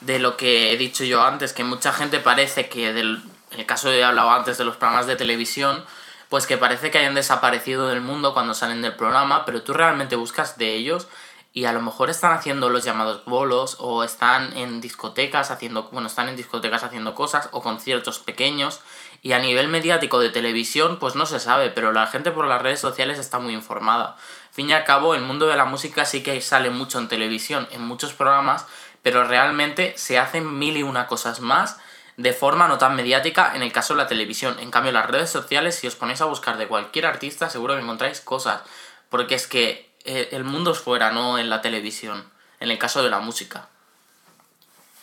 de 0.00 0.18
lo 0.18 0.36
que 0.36 0.72
he 0.72 0.76
dicho 0.76 1.04
yo 1.04 1.22
antes, 1.22 1.52
que 1.52 1.62
mucha 1.62 1.92
gente 1.92 2.20
parece 2.20 2.68
que 2.68 2.92
del 2.92 3.22
el 3.50 3.66
caso 3.66 3.92
he 3.92 4.04
hablado 4.04 4.30
antes 4.30 4.58
de 4.58 4.64
los 4.64 4.76
programas 4.76 5.06
de 5.06 5.16
televisión, 5.16 5.84
pues 6.28 6.46
que 6.46 6.56
parece 6.56 6.90
que 6.90 6.98
hayan 6.98 7.14
desaparecido 7.14 7.88
del 7.88 8.00
mundo 8.00 8.32
cuando 8.32 8.54
salen 8.54 8.82
del 8.82 8.94
programa, 8.94 9.44
pero 9.44 9.62
tú 9.62 9.72
realmente 9.72 10.16
buscas 10.16 10.56
de 10.56 10.74
ellos 10.74 11.08
y 11.52 11.64
a 11.64 11.72
lo 11.72 11.80
mejor 11.80 12.10
están 12.10 12.32
haciendo 12.32 12.68
los 12.70 12.84
llamados 12.84 13.24
bolos 13.24 13.76
o 13.80 14.04
están 14.04 14.56
en 14.56 14.80
discotecas 14.80 15.50
haciendo, 15.50 15.88
bueno, 15.90 16.06
están 16.06 16.28
en 16.28 16.36
discotecas 16.36 16.84
haciendo 16.84 17.14
cosas 17.14 17.48
o 17.52 17.60
conciertos 17.60 18.20
pequeños 18.20 18.80
y 19.22 19.32
a 19.32 19.40
nivel 19.40 19.68
mediático 19.68 20.20
de 20.20 20.30
televisión 20.30 20.98
pues 20.98 21.16
no 21.16 21.26
se 21.26 21.40
sabe, 21.40 21.70
pero 21.70 21.92
la 21.92 22.06
gente 22.06 22.30
por 22.30 22.46
las 22.46 22.62
redes 22.62 22.80
sociales 22.80 23.18
está 23.18 23.40
muy 23.40 23.52
informada. 23.52 24.16
fin 24.52 24.70
y 24.70 24.72
al 24.72 24.84
cabo, 24.84 25.14
el 25.14 25.22
mundo 25.22 25.46
de 25.48 25.56
la 25.56 25.64
música 25.64 26.04
sí 26.04 26.22
que 26.22 26.40
sale 26.40 26.70
mucho 26.70 26.98
en 26.98 27.08
televisión, 27.08 27.68
en 27.72 27.82
muchos 27.82 28.12
programas, 28.12 28.66
pero 29.02 29.24
realmente 29.24 29.94
se 29.96 30.18
hacen 30.18 30.58
mil 30.58 30.76
y 30.76 30.82
una 30.82 31.08
cosas 31.08 31.40
más 31.40 31.78
de 32.16 32.32
forma 32.32 32.68
no 32.68 32.78
tan 32.78 32.94
mediática 32.96 33.56
en 33.56 33.62
el 33.62 33.72
caso 33.72 33.94
de 33.94 34.02
la 34.02 34.06
televisión. 34.06 34.58
En 34.60 34.70
cambio, 34.70 34.92
las 34.92 35.08
redes 35.08 35.30
sociales, 35.30 35.74
si 35.74 35.86
os 35.86 35.96
ponéis 35.96 36.20
a 36.20 36.26
buscar 36.26 36.58
de 36.58 36.68
cualquier 36.68 37.06
artista, 37.06 37.48
seguro 37.48 37.74
que 37.74 37.80
encontráis 37.80 38.20
cosas. 38.20 38.60
Porque 39.08 39.34
es 39.34 39.46
que 39.46 39.89
el 40.04 40.44
mundo 40.44 40.72
es 40.72 40.78
fuera, 40.78 41.10
no 41.12 41.38
en 41.38 41.50
la 41.50 41.60
televisión, 41.60 42.24
en 42.60 42.70
el 42.70 42.78
caso 42.78 43.02
de 43.02 43.10
la 43.10 43.20
música. 43.20 43.68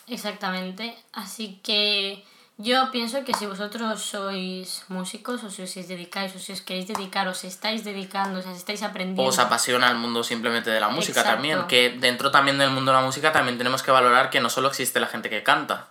Exactamente, 0.06 0.96
así 1.12 1.60
que 1.62 2.24
yo 2.56 2.90
pienso 2.90 3.24
que 3.24 3.34
si 3.34 3.46
vosotros 3.46 4.02
sois 4.02 4.84
músicos 4.88 5.44
o 5.44 5.50
si 5.50 5.62
os 5.62 5.74
dedicáis 5.74 6.34
o 6.34 6.40
si 6.40 6.52
os 6.52 6.60
queréis 6.60 6.88
dedicar 6.88 7.28
o 7.28 7.34
si 7.34 7.46
estáis 7.46 7.84
dedicando, 7.84 8.40
o 8.40 8.42
si 8.42 8.50
estáis 8.50 8.82
aprendiendo... 8.82 9.22
O 9.22 9.26
os 9.28 9.38
apasiona 9.38 9.88
el 9.90 9.96
mundo 9.96 10.24
simplemente 10.24 10.70
de 10.70 10.80
la 10.80 10.88
música 10.88 11.22
también, 11.22 11.68
que 11.68 11.90
dentro 12.00 12.32
también 12.32 12.58
del 12.58 12.70
mundo 12.70 12.90
de 12.90 12.98
la 12.98 13.04
música 13.04 13.30
también 13.30 13.58
tenemos 13.58 13.84
que 13.84 13.92
valorar 13.92 14.30
que 14.30 14.40
no 14.40 14.50
solo 14.50 14.68
existe 14.68 14.98
la 14.98 15.06
gente 15.06 15.30
que 15.30 15.44
canta, 15.44 15.88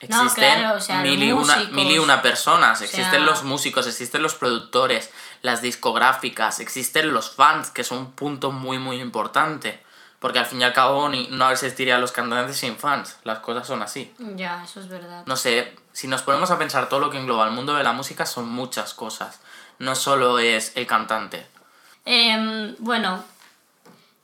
Existen 0.00 0.66
mil, 1.02 1.22
y 1.22 1.32
una, 1.32 1.56
mil, 1.70 1.90
y 1.90 1.98
una, 1.98 2.20
personas, 2.20 2.82
existen 2.82 3.24
los 3.24 3.44
músicos, 3.44 3.86
existen 3.86 4.22
los 4.22 4.34
productores, 4.34 5.10
las 5.40 5.62
discográficas, 5.62 6.60
existen 6.60 7.14
los 7.14 7.30
fans, 7.30 7.70
que 7.70 7.80
es 7.80 7.90
un 7.90 8.12
punto 8.12 8.52
muy 8.52 8.78
muy 8.78 9.00
importante. 9.00 9.82
Porque 10.18 10.38
al 10.38 10.46
fin 10.46 10.60
y 10.60 10.64
al 10.64 10.72
cabo 10.72 11.08
ni, 11.08 11.28
no 11.28 11.50
existirían 11.50 12.00
los 12.00 12.12
cantantes 12.12 12.56
sin 12.56 12.76
fans, 12.76 13.16
las 13.24 13.38
cosas 13.40 13.66
son 13.66 13.82
así. 13.82 14.12
Ya, 14.18 14.64
eso 14.64 14.80
es 14.80 14.88
verdad. 14.88 15.24
No 15.26 15.36
sé, 15.36 15.76
si 15.92 16.08
nos 16.08 16.22
ponemos 16.22 16.50
a 16.50 16.58
pensar 16.58 16.88
todo 16.88 17.00
lo 17.00 17.10
que 17.10 17.18
engloba 17.18 17.46
el 17.46 17.52
mundo 17.52 17.74
de 17.74 17.82
la 17.82 17.92
música 17.92 18.26
son 18.26 18.48
muchas 18.48 18.92
cosas, 18.92 19.40
no 19.78 19.94
solo 19.94 20.38
es 20.38 20.72
el 20.74 20.86
cantante. 20.86 21.46
Em, 22.04 22.74
bueno, 22.78 23.24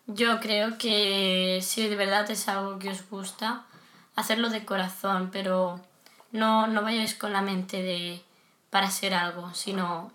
yo 0.06 0.40
creo 0.40 0.76
que 0.78 1.60
si 1.62 1.88
de 1.88 1.96
verdad 1.96 2.30
es 2.30 2.48
algo 2.48 2.78
que 2.78 2.90
os 2.90 3.08
gusta, 3.08 3.62
hacerlo 4.16 4.50
de 4.50 4.64
corazón, 4.64 5.31
pero 5.33 5.81
no, 6.31 6.66
no 6.66 6.83
vayáis 6.83 7.14
con 7.14 7.33
la 7.33 7.42
mente 7.42 7.83
de 7.83 8.23
para 8.71 8.90
ser 8.90 9.14
algo, 9.14 9.52
sino... 9.54 10.11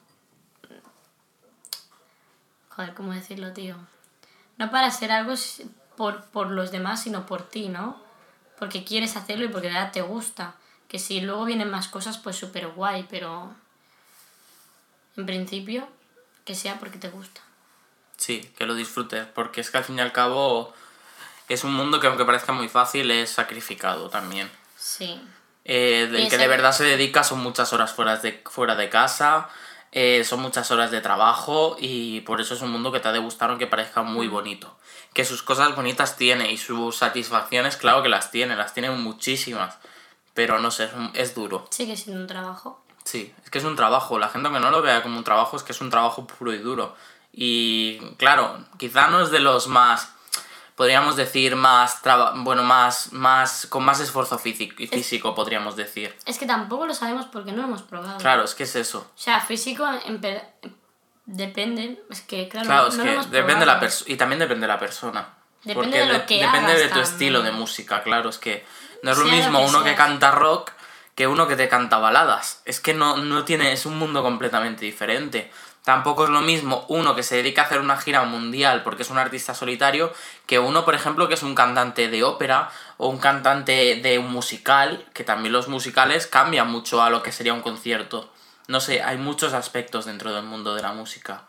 Joder, 2.70 2.94
¿cómo 2.94 3.14
decirlo, 3.14 3.54
tío? 3.54 3.76
No 4.58 4.72
para 4.72 4.90
ser 4.92 5.12
algo 5.12 5.34
por, 5.96 6.26
por 6.26 6.50
los 6.50 6.72
demás, 6.72 7.04
sino 7.04 7.26
por 7.26 7.48
ti, 7.48 7.70
¿no? 7.70 8.02
Porque 8.58 8.84
quieres 8.84 9.16
hacerlo 9.16 9.46
y 9.46 9.48
porque 9.50 9.68
de 9.68 9.74
verdad 9.74 9.92
te 9.92 10.02
gusta. 10.02 10.56
Que 10.88 11.00
si 11.00 11.22
luego 11.22 11.46
vienen 11.46 11.70
más 11.70 11.88
cosas, 11.88 12.18
pues 12.18 12.36
súper 12.36 12.68
guay, 12.70 13.06
pero... 13.10 13.54
En 15.16 15.26
principio, 15.26 15.88
que 16.46 16.56
sea 16.56 16.80
porque 16.80 16.98
te 16.98 17.10
gusta. 17.10 17.42
Sí, 18.18 18.42
que 18.58 18.66
lo 18.66 18.74
disfrutes, 18.74 19.28
porque 19.28 19.62
es 19.62 19.70
que 19.70 19.78
al 19.78 19.84
fin 19.84 19.98
y 19.98 20.02
al 20.02 20.14
cabo 20.14 20.74
es 21.54 21.64
un 21.64 21.74
mundo 21.74 22.00
que 22.00 22.08
aunque 22.08 22.26
parezca 22.26 22.52
muy 22.54 22.68
fácil 22.70 23.10
es 23.12 23.30
sacrificado 23.30 24.10
también. 24.10 24.50
Sí. 24.76 25.20
Eh, 25.66 26.08
del 26.12 26.30
que 26.30 26.38
de 26.38 26.48
verdad 26.48 26.72
se 26.72 26.86
dedica 26.86 27.24
son 27.24 27.40
muchas 27.40 27.74
horas 27.74 27.92
fuera 27.92 28.16
de, 28.18 28.42
fuera 28.50 28.76
de 28.76 28.90
casa, 28.90 29.50
eh, 29.92 30.24
son 30.24 30.42
muchas 30.42 30.72
horas 30.72 30.92
de 30.92 31.02
trabajo 31.02 31.76
y 31.80 32.22
por 32.22 32.40
eso 32.40 32.54
es 32.54 32.62
un 32.62 32.72
mundo 32.72 32.92
que 32.92 33.00
te 33.00 33.10
ha 33.10 33.12
de 33.12 33.20
gustar 33.20 33.50
aunque 33.50 33.68
parezca 33.68 34.02
muy 34.02 34.28
mm. 34.28 34.32
bonito. 34.32 34.78
Que 35.14 35.26
sus 35.26 35.44
cosas 35.44 35.76
bonitas 35.76 36.16
tiene 36.16 36.52
y 36.52 36.58
sus 36.58 36.98
satisfacciones, 36.98 37.78
claro 37.78 38.04
que 38.04 38.10
las 38.10 38.32
tiene, 38.32 38.56
las 38.56 38.74
tiene 38.74 38.92
muchísimas. 38.92 39.78
Pero 40.34 40.60
no 40.60 40.70
sé, 40.70 40.86
es, 40.86 40.92
es 41.14 41.36
duro. 41.36 41.68
Sigue 41.72 41.98
siendo 41.98 42.22
un 42.22 42.28
trabajo. 42.28 42.84
Sí, 43.04 43.34
es 43.44 43.50
que 43.50 43.58
es 43.58 43.64
un 43.64 43.76
trabajo. 43.76 44.20
La 44.20 44.30
gente 44.30 44.48
aunque 44.48 44.62
no 44.62 44.70
lo 44.70 44.82
vea 44.82 45.02
como 45.02 45.18
un 45.18 45.24
trabajo 45.24 45.58
es 45.58 45.64
que 45.64 45.72
es 45.72 45.82
un 45.82 45.90
trabajo 45.90 46.28
puro 46.28 46.54
y 46.54 46.60
duro. 46.60 46.96
Y 47.32 48.00
claro, 48.18 48.66
quizá 48.78 49.08
no 49.08 49.22
es 49.22 49.32
de 49.32 49.40
los 49.40 49.68
más 49.68 50.14
podríamos 50.78 51.16
decir 51.16 51.56
más 51.56 52.02
bueno 52.36 52.64
más 52.64 53.12
más 53.12 53.66
con 53.66 53.84
más 53.84 54.00
esfuerzo 54.00 54.38
físico 54.38 54.76
físico 54.90 55.34
podríamos 55.36 55.76
decir. 55.76 56.16
Es 56.26 56.38
que 56.38 56.46
tampoco 56.46 56.86
lo 56.86 56.94
sabemos 56.94 57.26
porque 57.26 57.52
no 57.52 57.64
lo 57.64 57.68
hemos 57.68 57.82
probado. 57.82 58.20
Claro 58.20 58.44
es 58.44 58.54
que 58.54 58.64
es 58.64 58.76
eso. 58.76 59.00
O 59.00 59.20
sea 59.20 59.42
físico 59.42 59.86
depende 61.26 62.00
es 62.10 62.22
que 62.22 62.48
claro, 62.48 62.68
claro 62.68 62.88
es 62.90 62.96
que 62.96 63.36
depende 63.36 63.66
la 63.66 63.82
y 64.06 64.16
también 64.16 64.40
depende 64.40 64.68
de 64.68 64.74
la 64.74 64.80
persona. 64.80 65.34
Depende 65.64 65.98
de 65.98 66.14
lo 66.14 66.26
que 66.28 66.40
depende 66.40 66.76
de 66.76 66.90
tu 66.90 67.00
estilo 67.00 67.42
de 67.42 67.52
música 67.52 68.04
claro 68.04 68.30
es 68.30 68.38
que 68.38 68.64
no 69.02 69.12
es 69.12 69.18
lo 69.18 69.26
mismo 69.26 69.60
uno 69.66 69.84
que 69.84 69.96
canta 69.96 70.30
rock 70.30 70.72
que 71.16 71.26
uno 71.26 71.48
que 71.48 71.56
te 71.56 71.68
canta 71.68 71.98
baladas. 71.98 72.62
Es 72.66 72.80
que 72.80 72.94
no 72.94 73.18
no 73.18 73.44
tiene 73.46 73.74
es 73.74 73.88
un 73.88 73.98
mundo 73.98 74.22
completamente 74.22 74.86
diferente 74.86 75.52
Tampoco 75.88 76.26
es 76.26 76.30
lo 76.30 76.42
mismo 76.42 76.84
uno 76.90 77.16
que 77.16 77.24
se 77.24 77.38
dedica 77.38 77.62
a 77.62 77.66
hacer 77.66 77.80
una 77.80 77.96
gira 77.96 78.26
mundial 78.26 78.84
porque 78.84 79.04
es 79.04 79.10
un 79.10 79.20
artista 79.20 79.54
solitario 79.54 80.12
que 80.46 80.60
uno, 80.60 80.84
por 80.84 80.96
ejemplo, 80.96 81.30
que 81.30 81.36
es 81.36 81.44
un 81.44 81.56
cantante 81.56 82.10
de 82.10 82.26
ópera 82.26 82.70
o 82.98 83.08
un 83.08 83.20
cantante 83.20 83.96
de 83.96 84.20
un 84.20 84.30
musical, 84.30 85.06
que 85.14 85.24
también 85.24 85.54
los 85.54 85.70
musicales 85.70 86.28
cambian 86.28 86.70
mucho 86.70 87.02
a 87.02 87.10
lo 87.10 87.24
que 87.24 87.32
sería 87.32 87.54
un 87.54 87.62
concierto. 87.62 88.30
No 88.68 88.82
sé, 88.82 89.02
hay 89.02 89.16
muchos 89.18 89.54
aspectos 89.54 90.04
dentro 90.04 90.34
del 90.34 90.44
mundo 90.44 90.76
de 90.76 90.82
la 90.82 90.92
música. 90.92 91.44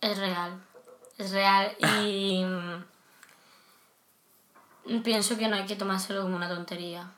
Es 0.00 0.16
real, 0.16 0.52
es 1.18 1.32
real 1.32 1.74
y 1.80 2.46
pienso 5.02 5.36
que 5.36 5.48
no 5.48 5.56
hay 5.56 5.66
que 5.66 5.74
tomárselo 5.74 6.22
como 6.22 6.36
una 6.36 6.48
tontería. 6.48 7.10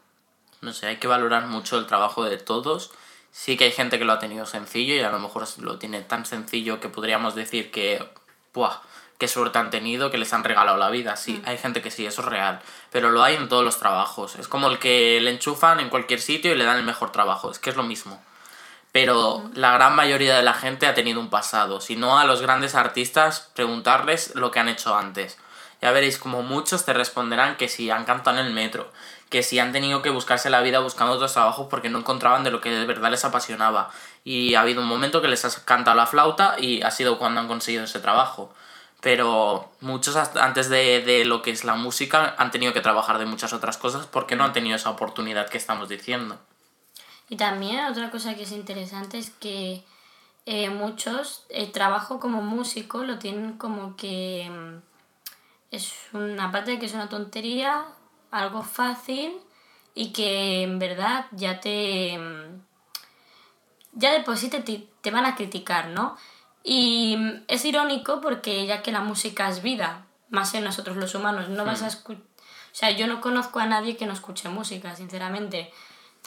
No 0.62 0.72
sé, 0.72 0.86
hay 0.86 0.96
que 0.96 1.06
valorar 1.06 1.48
mucho 1.48 1.76
el 1.76 1.86
trabajo 1.86 2.24
de 2.24 2.38
todos 2.38 2.92
Sí 3.32 3.56
que 3.56 3.64
hay 3.64 3.72
gente 3.72 3.98
que 3.98 4.04
lo 4.04 4.12
ha 4.12 4.18
tenido 4.18 4.46
sencillo 4.46 4.94
y 4.94 5.00
a 5.00 5.10
lo 5.10 5.18
mejor 5.18 5.48
lo 5.58 5.78
tiene 5.78 6.02
tan 6.02 6.26
sencillo 6.26 6.78
que 6.78 6.88
podríamos 6.88 7.34
decir 7.34 7.70
que, 7.70 8.06
¡buah! 8.54 8.80
qué 9.22 9.28
suerte 9.28 9.56
han 9.56 9.70
tenido, 9.70 10.10
que 10.10 10.18
les 10.18 10.32
han 10.32 10.42
regalado 10.42 10.76
la 10.76 10.90
vida. 10.90 11.14
Sí, 11.14 11.34
mm. 11.34 11.48
hay 11.48 11.56
gente 11.56 11.80
que 11.80 11.92
sí, 11.92 12.04
eso 12.04 12.22
es 12.22 12.28
real. 12.28 12.60
Pero 12.90 13.10
lo 13.10 13.22
hay 13.22 13.36
en 13.36 13.48
todos 13.48 13.64
los 13.64 13.78
trabajos. 13.78 14.34
Es 14.34 14.48
como 14.48 14.66
el 14.66 14.80
que 14.80 15.20
le 15.20 15.30
enchufan 15.30 15.78
en 15.78 15.90
cualquier 15.90 16.20
sitio 16.20 16.52
y 16.52 16.56
le 16.56 16.64
dan 16.64 16.78
el 16.78 16.84
mejor 16.84 17.12
trabajo. 17.12 17.48
Es 17.48 17.60
que 17.60 17.70
es 17.70 17.76
lo 17.76 17.84
mismo. 17.84 18.20
Pero 18.90 19.48
la 19.54 19.72
gran 19.74 19.94
mayoría 19.94 20.36
de 20.36 20.42
la 20.42 20.54
gente 20.54 20.88
ha 20.88 20.94
tenido 20.94 21.20
un 21.20 21.30
pasado. 21.30 21.80
Si 21.80 21.94
no, 21.94 22.18
a 22.18 22.24
los 22.24 22.42
grandes 22.42 22.74
artistas, 22.74 23.48
preguntarles 23.54 24.34
lo 24.34 24.50
que 24.50 24.58
han 24.58 24.68
hecho 24.68 24.96
antes. 24.96 25.38
Ya 25.82 25.90
veréis 25.90 26.16
como 26.16 26.42
muchos 26.42 26.84
te 26.84 26.92
responderán 26.92 27.56
que 27.56 27.68
si 27.68 27.90
han 27.90 28.04
cantado 28.04 28.38
en 28.38 28.46
el 28.46 28.52
metro, 28.52 28.90
que 29.30 29.42
si 29.42 29.58
han 29.58 29.72
tenido 29.72 30.00
que 30.00 30.10
buscarse 30.10 30.48
la 30.48 30.60
vida 30.60 30.78
buscando 30.78 31.14
otros 31.14 31.32
trabajos 31.32 31.66
porque 31.68 31.90
no 31.90 31.98
encontraban 31.98 32.44
de 32.44 32.52
lo 32.52 32.60
que 32.60 32.70
de 32.70 32.86
verdad 32.86 33.10
les 33.10 33.24
apasionaba. 33.24 33.90
Y 34.22 34.54
ha 34.54 34.60
habido 34.60 34.80
un 34.80 34.86
momento 34.86 35.20
que 35.20 35.26
les 35.26 35.44
ha 35.44 35.64
cantado 35.64 35.96
la 35.96 36.06
flauta 36.06 36.54
y 36.56 36.82
ha 36.82 36.92
sido 36.92 37.18
cuando 37.18 37.40
han 37.40 37.48
conseguido 37.48 37.82
ese 37.82 37.98
trabajo. 37.98 38.54
Pero 39.00 39.72
muchos 39.80 40.14
antes 40.16 40.68
de, 40.68 41.02
de 41.02 41.24
lo 41.24 41.42
que 41.42 41.50
es 41.50 41.64
la 41.64 41.74
música 41.74 42.36
han 42.38 42.52
tenido 42.52 42.72
que 42.72 42.80
trabajar 42.80 43.18
de 43.18 43.26
muchas 43.26 43.52
otras 43.52 43.76
cosas 43.76 44.06
porque 44.06 44.36
no 44.36 44.44
han 44.44 44.52
tenido 44.52 44.76
esa 44.76 44.90
oportunidad 44.90 45.48
que 45.48 45.58
estamos 45.58 45.88
diciendo. 45.88 46.38
Y 47.28 47.36
también 47.36 47.86
otra 47.86 48.12
cosa 48.12 48.36
que 48.36 48.44
es 48.44 48.52
interesante 48.52 49.18
es 49.18 49.30
que 49.30 49.82
eh, 50.46 50.70
muchos 50.70 51.44
el 51.48 51.72
trabajo 51.72 52.20
como 52.20 52.40
músico 52.40 53.02
lo 53.02 53.18
tienen 53.18 53.58
como 53.58 53.96
que 53.96 54.48
mm, 54.48 54.91
es 55.72 55.92
una 56.12 56.52
parte 56.52 56.72
de 56.72 56.78
que 56.78 56.86
es 56.86 56.94
una 56.94 57.08
tontería 57.08 57.86
algo 58.30 58.62
fácil 58.62 59.32
y 59.94 60.12
que 60.12 60.62
en 60.62 60.78
verdad 60.78 61.26
ya 61.32 61.60
te... 61.60 62.18
ya 63.92 64.12
de 64.12 64.20
por 64.20 64.36
sí 64.36 64.48
te, 64.48 65.10
van 65.10 65.24
a 65.24 65.34
criticar, 65.34 65.88
¿no? 65.88 66.16
Y 66.62 67.18
es 67.48 67.64
irónico 67.64 68.20
porque 68.20 68.66
ya 68.66 68.82
que 68.82 68.92
la 68.92 69.00
música 69.00 69.48
es 69.48 69.62
vida, 69.62 70.06
más 70.30 70.54
en 70.54 70.64
nosotros 70.64 70.96
los 70.96 71.14
humanos, 71.14 71.48
no 71.48 71.64
vas 71.64 71.82
a 71.82 71.86
hmm. 71.86 71.88
escuchar... 71.88 72.22
O 72.72 72.74
sea, 72.74 72.90
yo 72.90 73.06
no 73.06 73.20
conozco 73.20 73.58
a 73.58 73.66
nadie 73.66 73.98
que 73.98 74.06
no 74.06 74.14
escuche 74.14 74.48
música, 74.48 74.96
sinceramente. 74.96 75.70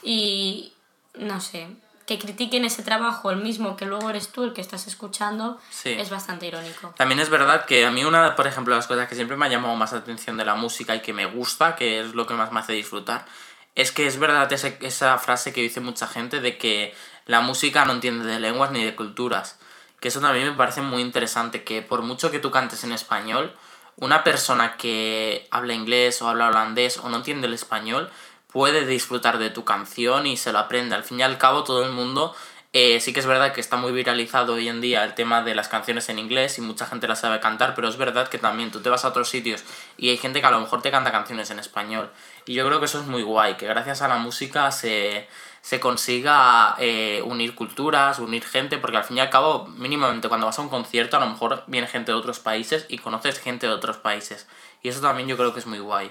Y 0.03 0.73
no 1.15 1.41
sé, 1.41 1.67
que 2.05 2.19
critiquen 2.19 2.65
ese 2.65 2.83
trabajo 2.83 3.31
el 3.31 3.37
mismo 3.37 3.75
que 3.75 3.85
luego 3.85 4.09
eres 4.09 4.29
tú 4.29 4.43
el 4.43 4.53
que 4.53 4.61
estás 4.61 4.85
escuchando 4.87 5.59
Sí. 5.71 5.89
es 5.89 6.09
bastante 6.09 6.45
irónico. 6.45 6.93
También 6.97 7.19
es 7.19 7.29
verdad 7.29 7.65
que 7.65 7.85
a 7.85 7.91
mí 7.91 8.03
una, 8.03 8.35
por 8.35 8.45
ejemplo, 8.47 8.75
las 8.75 8.85
cosas 8.87 9.07
que 9.09 9.15
siempre 9.15 9.35
me 9.37 9.45
ha 9.45 9.49
llamado 9.49 9.75
más 9.75 9.91
la 9.91 9.99
atención 9.99 10.37
de 10.37 10.45
la 10.45 10.55
música 10.55 10.95
y 10.95 11.01
que 11.01 11.13
me 11.13 11.25
gusta, 11.25 11.75
que 11.75 11.99
es 12.01 12.13
lo 12.13 12.27
que 12.27 12.35
más 12.35 12.51
me 12.51 12.59
hace 12.59 12.73
disfrutar, 12.73 13.25
es 13.73 13.91
que 13.91 14.05
es 14.07 14.19
verdad 14.19 14.51
ese- 14.53 14.77
esa 14.81 15.17
frase 15.17 15.51
que 15.51 15.61
dice 15.61 15.79
mucha 15.81 16.07
gente 16.07 16.39
de 16.41 16.57
que 16.57 16.93
la 17.25 17.41
música 17.41 17.85
no 17.85 17.93
entiende 17.93 18.25
de 18.25 18.39
lenguas 18.39 18.71
ni 18.71 18.83
de 18.85 18.95
culturas. 18.95 19.57
Que 19.99 20.09
eso 20.09 20.21
también 20.21 20.47
me 20.47 20.53
parece 20.55 20.81
muy 20.81 21.01
interesante, 21.01 21.63
que 21.63 21.81
por 21.81 22.03
mucho 22.03 22.29
que 22.29 22.37
tú 22.39 22.51
cantes 22.51 22.83
en 22.83 22.91
español, 22.91 23.55
una 23.97 24.23
persona 24.23 24.77
que 24.77 25.47
habla 25.51 25.73
inglés 25.73 26.21
o 26.21 26.27
habla 26.29 26.49
holandés 26.49 26.97
o 26.99 27.09
no 27.09 27.15
entiende 27.17 27.47
el 27.47 27.53
español 27.53 28.11
puede 28.55 28.85
disfrutar 28.85 29.37
de 29.37 29.49
tu 29.49 29.65
canción 29.65 30.25
y 30.25 30.37
se 30.37 30.53
lo 30.53 30.59
aprende. 30.59 30.95
Al 30.95 31.03
fin 31.03 31.19
y 31.19 31.23
al 31.23 31.37
cabo 31.37 31.65
todo 31.65 31.83
el 31.83 31.91
mundo 31.91 32.33
eh, 32.71 33.01
sí 33.01 33.11
que 33.11 33.19
es 33.19 33.25
verdad 33.25 33.51
que 33.51 33.59
está 33.59 33.75
muy 33.75 33.91
viralizado 33.91 34.53
hoy 34.53 34.69
en 34.69 34.79
día 34.79 35.03
el 35.03 35.13
tema 35.13 35.41
de 35.41 35.53
las 35.55 35.67
canciones 35.67 36.07
en 36.07 36.19
inglés 36.19 36.57
y 36.57 36.61
mucha 36.61 36.85
gente 36.85 37.05
las 37.05 37.19
sabe 37.19 37.41
cantar, 37.41 37.75
pero 37.75 37.89
es 37.89 37.97
verdad 37.97 38.29
que 38.29 38.37
también 38.37 38.71
tú 38.71 38.79
te 38.79 38.89
vas 38.89 39.03
a 39.03 39.09
otros 39.09 39.27
sitios 39.27 39.65
y 39.97 40.07
hay 40.07 40.15
gente 40.15 40.39
que 40.39 40.47
a 40.47 40.51
lo 40.51 40.61
mejor 40.61 40.81
te 40.81 40.89
canta 40.89 41.11
canciones 41.11 41.49
en 41.51 41.59
español. 41.59 42.09
Y 42.45 42.53
yo 42.53 42.65
creo 42.65 42.79
que 42.79 42.85
eso 42.85 43.01
es 43.01 43.07
muy 43.07 43.23
guay, 43.23 43.55
que 43.57 43.67
gracias 43.67 44.01
a 44.01 44.07
la 44.07 44.19
música 44.19 44.71
se, 44.71 45.27
se 45.59 45.81
consiga 45.81 46.77
eh, 46.79 47.21
unir 47.25 47.55
culturas, 47.55 48.19
unir 48.19 48.45
gente, 48.45 48.77
porque 48.77 48.95
al 48.95 49.03
fin 49.03 49.17
y 49.17 49.19
al 49.19 49.29
cabo, 49.29 49.67
mínimamente 49.67 50.29
cuando 50.29 50.45
vas 50.45 50.57
a 50.59 50.61
un 50.61 50.69
concierto, 50.69 51.17
a 51.17 51.19
lo 51.19 51.27
mejor 51.27 51.65
viene 51.67 51.87
gente 51.87 52.13
de 52.13 52.17
otros 52.17 52.39
países 52.39 52.85
y 52.87 52.99
conoces 52.99 53.37
gente 53.37 53.67
de 53.67 53.73
otros 53.73 53.97
países. 53.97 54.47
Y 54.81 54.87
eso 54.87 55.01
también 55.01 55.27
yo 55.27 55.35
creo 55.35 55.51
que 55.51 55.59
es 55.59 55.65
muy 55.65 55.79
guay. 55.79 56.09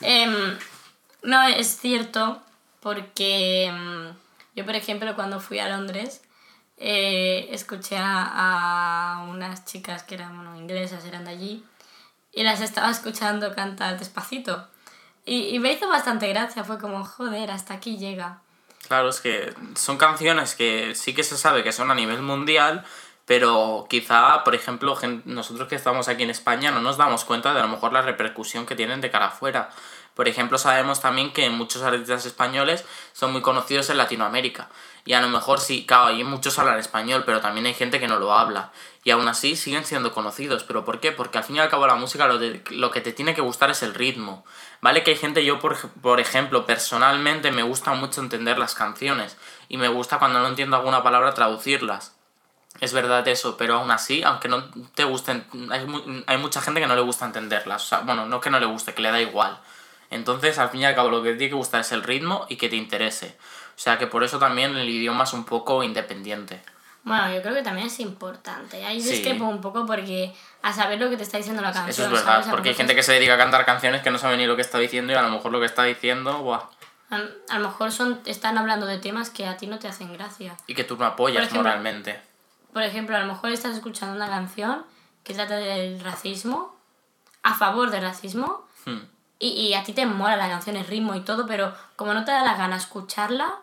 Em, 0.00 0.58
no, 1.24 1.42
es 1.48 1.78
cierto, 1.78 2.40
porque 2.80 3.66
em, 3.66 4.14
yo, 4.54 4.64
por 4.64 4.74
ejemplo, 4.76 5.14
cuando 5.14 5.40
fui 5.40 5.58
a 5.58 5.68
Londres, 5.68 6.22
eh, 6.76 7.48
escuché 7.50 7.96
a, 7.96 9.18
a 9.18 9.22
unas 9.24 9.64
chicas 9.64 10.02
que 10.02 10.14
eran 10.14 10.36
bueno, 10.36 10.56
inglesas, 10.56 11.04
eran 11.04 11.24
de 11.24 11.30
allí, 11.30 11.64
y 12.32 12.42
las 12.42 12.60
estaba 12.60 12.90
escuchando 12.90 13.54
cantar 13.54 13.98
despacito. 13.98 14.68
Y, 15.24 15.54
y 15.54 15.58
me 15.58 15.72
hizo 15.72 15.88
bastante 15.88 16.28
gracia, 16.28 16.64
fue 16.64 16.78
como, 16.78 17.04
joder, 17.04 17.50
hasta 17.50 17.74
aquí 17.74 17.96
llega. 17.96 18.40
Claro, 18.86 19.08
es 19.08 19.20
que 19.20 19.54
son 19.76 19.96
canciones 19.96 20.54
que 20.54 20.94
sí 20.94 21.14
que 21.14 21.22
se 21.22 21.38
sabe 21.38 21.64
que 21.64 21.72
son 21.72 21.90
a 21.90 21.94
nivel 21.94 22.20
mundial, 22.20 22.84
pero 23.26 23.86
quizá, 23.88 24.44
por 24.44 24.54
ejemplo, 24.54 24.98
nosotros 25.24 25.68
que 25.68 25.76
estamos 25.76 26.08
aquí 26.08 26.22
en 26.24 26.30
España 26.30 26.70
no 26.70 26.82
nos 26.82 26.98
damos 26.98 27.24
cuenta 27.24 27.54
de 27.54 27.60
a 27.60 27.62
lo 27.62 27.68
mejor 27.68 27.92
la 27.92 28.02
repercusión 28.02 28.66
que 28.66 28.76
tienen 28.76 29.00
de 29.00 29.10
cara 29.10 29.28
afuera. 29.28 29.70
Por 30.14 30.28
ejemplo, 30.28 30.58
sabemos 30.58 31.00
también 31.00 31.32
que 31.32 31.50
muchos 31.50 31.82
artistas 31.82 32.24
españoles 32.24 32.84
son 33.12 33.32
muy 33.32 33.42
conocidos 33.42 33.90
en 33.90 33.96
Latinoamérica. 33.98 34.68
Y 35.04 35.12
a 35.12 35.20
lo 35.20 35.28
mejor 35.28 35.60
sí, 35.60 35.84
claro, 35.86 36.06
hay 36.06 36.24
muchos 36.24 36.58
hablan 36.58 36.78
español, 36.78 37.24
pero 37.26 37.40
también 37.40 37.66
hay 37.66 37.74
gente 37.74 38.00
que 38.00 38.06
no 38.08 38.18
lo 38.18 38.32
habla. 38.32 38.70
Y 39.02 39.10
aún 39.10 39.28
así 39.28 39.54
siguen 39.56 39.84
siendo 39.84 40.12
conocidos. 40.12 40.62
¿Pero 40.64 40.84
por 40.84 41.00
qué? 41.00 41.12
Porque 41.12 41.36
al 41.38 41.44
fin 41.44 41.56
y 41.56 41.58
al 41.58 41.68
cabo 41.68 41.86
la 41.86 41.96
música 41.96 42.26
lo, 42.26 42.38
de- 42.38 42.62
lo 42.70 42.90
que 42.90 43.00
te 43.02 43.12
tiene 43.12 43.34
que 43.34 43.42
gustar 43.42 43.70
es 43.70 43.82
el 43.82 43.92
ritmo. 43.92 44.46
¿Vale? 44.80 45.02
Que 45.02 45.10
hay 45.10 45.16
gente, 45.16 45.44
yo 45.44 45.58
por, 45.58 45.76
por 46.00 46.20
ejemplo, 46.20 46.64
personalmente 46.64 47.50
me 47.52 47.62
gusta 47.62 47.92
mucho 47.92 48.20
entender 48.20 48.56
las 48.56 48.74
canciones. 48.74 49.36
Y 49.68 49.76
me 49.76 49.88
gusta 49.88 50.18
cuando 50.18 50.38
no 50.40 50.46
entiendo 50.48 50.76
alguna 50.76 51.02
palabra 51.02 51.34
traducirlas. 51.34 52.14
Es 52.80 52.92
verdad 52.92 53.26
eso, 53.28 53.56
pero 53.56 53.74
aún 53.74 53.90
así, 53.90 54.22
aunque 54.22 54.48
no 54.48 54.64
te 54.94 55.04
gusten, 55.04 55.46
hay, 55.70 55.86
hay 56.26 56.38
mucha 56.38 56.60
gente 56.60 56.80
que 56.80 56.86
no 56.86 56.94
le 56.96 57.02
gusta 57.02 57.24
entenderlas. 57.26 57.82
O 57.84 57.86
sea, 57.86 57.98
bueno, 58.00 58.26
no 58.26 58.40
que 58.40 58.50
no 58.50 58.58
le 58.58 58.66
guste, 58.66 58.94
que 58.94 59.02
le 59.02 59.10
da 59.10 59.20
igual. 59.20 59.60
Entonces, 60.14 60.58
al 60.58 60.70
fin 60.70 60.80
y 60.82 60.84
al 60.84 60.94
cabo, 60.94 61.10
lo 61.10 61.22
que 61.22 61.30
te 61.32 61.36
tiene 61.38 61.50
que 61.50 61.56
gustar 61.56 61.80
es 61.80 61.92
el 61.92 62.02
ritmo 62.02 62.46
y 62.48 62.56
que 62.56 62.68
te 62.68 62.76
interese. 62.76 63.36
O 63.76 63.78
sea, 63.78 63.98
que 63.98 64.06
por 64.06 64.22
eso 64.22 64.38
también 64.38 64.76
el 64.76 64.88
idioma 64.88 65.24
es 65.24 65.32
un 65.32 65.44
poco 65.44 65.82
independiente. 65.82 66.62
Bueno, 67.02 67.34
yo 67.34 67.42
creo 67.42 67.54
que 67.54 67.62
también 67.62 67.88
es 67.88 68.00
importante. 68.00 68.84
Ahí 68.84 69.00
Sí. 69.00 69.10
discrepo 69.10 69.44
un 69.44 69.60
poco 69.60 69.84
porque 69.84 70.32
a 70.62 70.72
saber 70.72 70.98
lo 71.00 71.10
que 71.10 71.16
te 71.16 71.24
está 71.24 71.36
diciendo 71.38 71.60
la 71.60 71.72
canción. 71.72 71.90
Eso 71.90 72.04
es 72.04 72.10
verdad, 72.24 72.46
porque 72.50 72.70
hay 72.70 72.74
gente 72.74 72.94
que 72.94 73.02
se 73.02 73.12
dedica 73.12 73.34
a 73.34 73.38
cantar 73.38 73.66
canciones 73.66 74.02
que 74.02 74.10
no 74.10 74.18
sabe 74.18 74.36
ni 74.38 74.46
lo 74.46 74.56
que 74.56 74.62
está 74.62 74.78
diciendo 74.78 75.12
y 75.12 75.16
a 75.16 75.22
lo 75.22 75.28
mejor 75.30 75.52
lo 75.52 75.60
que 75.60 75.66
está 75.66 75.82
diciendo, 75.84 76.38
buah, 76.38 76.60
A, 77.10 77.20
a 77.50 77.58
lo 77.58 77.68
mejor 77.68 77.92
son, 77.92 78.20
están 78.24 78.56
hablando 78.56 78.86
de 78.86 78.96
temas 78.98 79.28
que 79.28 79.46
a 79.46 79.56
ti 79.58 79.66
no 79.66 79.78
te 79.78 79.88
hacen 79.88 80.12
gracia. 80.14 80.56
y 80.66 80.74
que 80.74 80.84
tú 80.84 80.96
no 80.96 81.04
apoyas 81.04 81.40
Por 81.42 81.48
ejemplo, 81.48 81.62
moralmente. 81.68 82.20
Por 82.72 82.82
ejemplo, 82.82 83.16
a 83.16 83.20
lo 83.20 83.26
mejor 83.26 83.50
estás 83.50 83.74
escuchando 83.76 84.16
una 84.16 84.28
canción 84.28 84.84
que 85.24 85.34
trata 85.34 85.56
del 85.56 86.00
racismo, 86.00 86.74
a 87.42 87.54
favor 87.54 87.90
del 87.90 88.02
racismo, 88.02 88.66
Hmm. 88.86 89.00
Y, 89.38 89.48
y 89.48 89.74
a 89.74 89.82
ti 89.84 89.92
te 89.92 90.06
mola 90.06 90.36
la 90.36 90.48
canción, 90.48 90.76
el 90.76 90.86
ritmo 90.86 91.14
y 91.14 91.20
todo, 91.20 91.46
pero 91.46 91.74
como 91.96 92.14
no 92.14 92.24
te 92.24 92.30
da 92.32 92.42
la 92.42 92.54
gana 92.56 92.76
escucharla, 92.76 93.54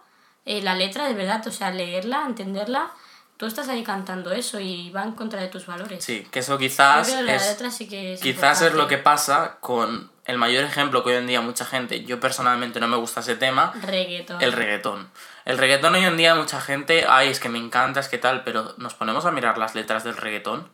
eh, 0.45 0.61
la 0.61 0.75
letra 0.75 1.07
de 1.07 1.13
verdad, 1.13 1.45
o 1.47 1.51
sea, 1.51 1.71
leerla, 1.71 2.23
entenderla, 2.25 2.91
tú 3.37 3.45
estás 3.45 3.69
ahí 3.69 3.83
cantando 3.83 4.31
eso 4.31 4.59
y 4.59 4.91
va 4.91 5.03
en 5.03 5.13
contra 5.13 5.41
de 5.41 5.47
tus 5.47 5.65
valores. 5.65 6.03
Sí, 6.03 6.27
que 6.31 6.39
eso 6.39 6.53
Yo 6.53 6.59
quizás 6.59 7.07
creo 7.07 7.19
que 7.19 7.23
la 7.23 7.35
es, 7.35 7.47
letra 7.47 7.71
sí 7.71 7.87
que 7.87 8.13
es 8.13 8.21
quizás 8.21 8.61
es 8.61 8.73
lo 8.73 8.87
que 8.87 8.97
pasa 8.97 9.57
con 9.59 10.11
el 10.25 10.37
mayor 10.37 10.63
ejemplo 10.63 11.03
que 11.03 11.09
hoy 11.09 11.15
en 11.17 11.27
día 11.27 11.41
mucha 11.41 11.65
gente, 11.65 12.03
yo 12.03 12.19
personalmente 12.19 12.79
no 12.79 12.87
me 12.87 12.97
gusta 12.97 13.21
ese 13.21 13.35
tema, 13.35 13.73
Reggaeton. 13.81 14.41
el 14.41 14.53
reggaetón. 14.53 15.09
El 15.45 15.57
reggaetón 15.57 15.95
hoy 15.95 16.03
en 16.05 16.17
día 16.17 16.35
mucha 16.35 16.61
gente, 16.61 17.05
ay, 17.09 17.29
es 17.29 17.39
que 17.39 17.49
me 17.49 17.57
encanta, 17.57 17.99
es 17.99 18.07
que 18.07 18.19
tal, 18.19 18.43
pero 18.43 18.75
nos 18.77 18.93
ponemos 18.93 19.25
a 19.25 19.31
mirar 19.31 19.57
las 19.57 19.73
letras 19.73 20.03
del 20.03 20.17
reggaetón, 20.17 20.69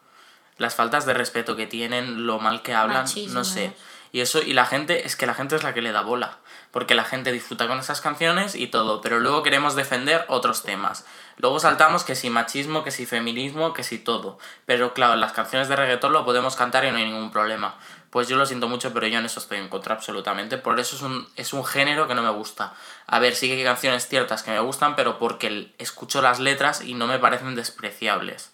las 0.58 0.76
faltas 0.76 1.06
de 1.06 1.14
respeto 1.14 1.56
que 1.56 1.68
tienen, 1.68 2.26
lo 2.28 2.40
mal 2.40 2.62
que 2.62 2.74
hablan, 2.74 3.04
Machismo. 3.04 3.34
no 3.34 3.44
sé. 3.46 3.74
Y 4.18 4.22
eso, 4.22 4.42
y 4.42 4.54
la 4.54 4.66
gente, 4.66 5.06
es 5.06 5.16
que 5.16 5.28
la 5.28 5.36
gente 5.36 5.56
es 5.56 5.62
la 5.62 5.76
que 5.76 5.82
le 5.84 5.92
da 5.92 6.02
bola, 6.02 6.40
porque 6.72 6.96
la 6.96 7.04
gente 7.04 7.32
disfruta 7.32 7.68
con 7.68 7.78
esas 7.78 8.02
canciones 8.02 8.56
y 8.56 8.66
todo, 8.66 9.00
pero 9.00 9.20
luego 9.20 9.44
queremos 9.44 9.76
defender 9.76 10.26
otros 10.28 10.64
temas. 10.64 11.06
Luego 11.36 11.60
saltamos 11.60 12.04
que 12.04 12.16
si 12.16 12.32
machismo, 12.32 12.84
que 12.84 12.90
si 12.90 13.06
feminismo, 13.06 13.74
que 13.74 13.84
si 13.84 14.00
todo. 14.00 14.40
Pero 14.66 14.96
claro, 14.96 15.16
las 15.18 15.34
canciones 15.34 15.68
de 15.68 15.76
reggaetón 15.76 16.14
lo 16.14 16.26
podemos 16.26 16.56
cantar 16.56 16.84
y 16.84 16.90
no 16.90 16.98
hay 16.98 17.06
ningún 17.06 17.30
problema. 17.30 17.76
Pues 18.10 18.28
yo 18.28 18.38
lo 18.38 18.48
siento 18.48 18.68
mucho, 18.68 18.92
pero 18.92 19.06
yo 19.06 19.20
en 19.20 19.26
eso 19.26 19.40
estoy 19.40 19.60
en 19.60 19.70
contra 19.70 19.94
absolutamente. 19.94 20.58
Por 20.58 20.80
eso 20.80 20.96
es 20.96 21.04
un, 21.04 21.30
es 21.36 21.54
un 21.54 21.64
género 21.64 22.08
que 22.08 22.16
no 22.16 22.24
me 22.24 22.32
gusta. 22.32 22.74
A 23.06 23.20
ver, 23.20 23.36
sí 23.36 23.48
que 23.48 23.54
hay 23.54 23.64
canciones 23.64 24.08
ciertas 24.08 24.42
que 24.42 24.50
me 24.50 24.60
gustan, 24.62 24.96
pero 24.96 25.20
porque 25.20 25.76
escucho 25.78 26.24
las 26.24 26.40
letras 26.40 26.82
y 26.82 26.96
no 26.96 27.06
me 27.06 27.20
parecen 27.20 27.54
despreciables. 27.54 28.52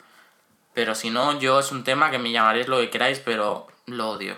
Pero 0.73 0.93
si 0.93 1.09
no, 1.09 1.39
yo 1.39 1.57
es 1.61 1.71
un 1.71 1.85
tema 1.85 2.11
que 2.11 2.19
me 2.19 2.33
llamaréis 2.33 2.67
lo 2.67 2.79
que 2.79 2.89
queráis, 2.89 3.19
pero 3.19 3.67
lo 3.85 4.09
odio. 4.09 4.35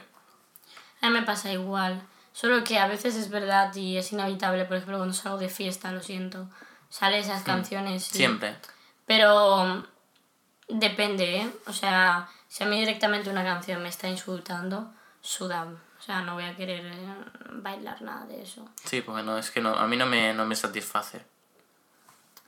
A 1.02 1.08
mí 1.10 1.14
me 1.14 1.24
pasa 1.24 1.52
igual. 1.52 2.02
Solo 2.34 2.64
que 2.64 2.80
a 2.80 2.88
veces 2.88 3.16
es 3.16 3.30
verdad 3.30 3.74
y 3.76 3.98
es 3.98 4.12
inevitable, 4.12 4.66
por 4.66 4.78
ejemplo, 4.78 4.98
cuando 4.98 5.14
salgo 5.14 5.38
de 5.38 5.50
fiesta, 5.50 5.92
lo 5.92 6.02
siento. 6.02 6.48
Sale 6.90 7.20
esas 7.20 7.44
canciones. 7.44 8.08
y- 8.10 8.14
Hmm. 8.14 8.18
Siempre. 8.18 8.56
Pero 9.06 9.66
mm, 9.66 9.84
depende, 10.70 11.38
¿eh? 11.42 11.52
O 11.68 11.74
sea, 11.74 12.28
si 12.48 12.64
a 12.64 12.68
mí 12.68 12.80
directamente 12.80 13.30
una 13.30 13.44
canción 13.44 13.82
me 13.84 13.90
está 13.90 14.08
insultando, 14.08 14.92
suda. 15.22 15.66
O 16.00 16.02
sea, 16.02 16.22
no 16.22 16.34
voy 16.36 16.44
a 16.44 16.56
querer 16.56 16.86
eh, 16.86 17.16
bailar 17.52 18.02
nada 18.02 18.26
de 18.26 18.42
eso. 18.44 18.68
Sí, 18.84 19.02
porque 19.02 19.24
no, 19.24 19.38
es 19.38 19.50
que 19.52 19.62
no, 19.62 19.74
a 19.74 19.88
mí 19.88 19.96
no 19.98 20.06
me, 20.06 20.34
no 20.34 20.46
me 20.46 20.56
satisface. 20.56 21.26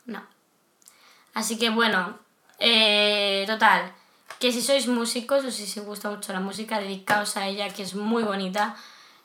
No. 0.05 0.21
Así 1.33 1.57
que 1.57 1.69
bueno, 1.69 2.17
eh, 2.59 3.43
total, 3.47 3.91
que 4.39 4.51
si 4.51 4.61
sois 4.61 4.87
músicos 4.87 5.43
o 5.45 5.51
si 5.51 5.63
os 5.79 5.85
gusta 5.85 6.09
mucho 6.09 6.31
la 6.33 6.39
música, 6.39 6.79
dedicaos 6.79 7.37
a 7.37 7.47
ella, 7.47 7.69
que 7.69 7.83
es 7.83 7.95
muy 7.95 8.23
bonita. 8.23 8.75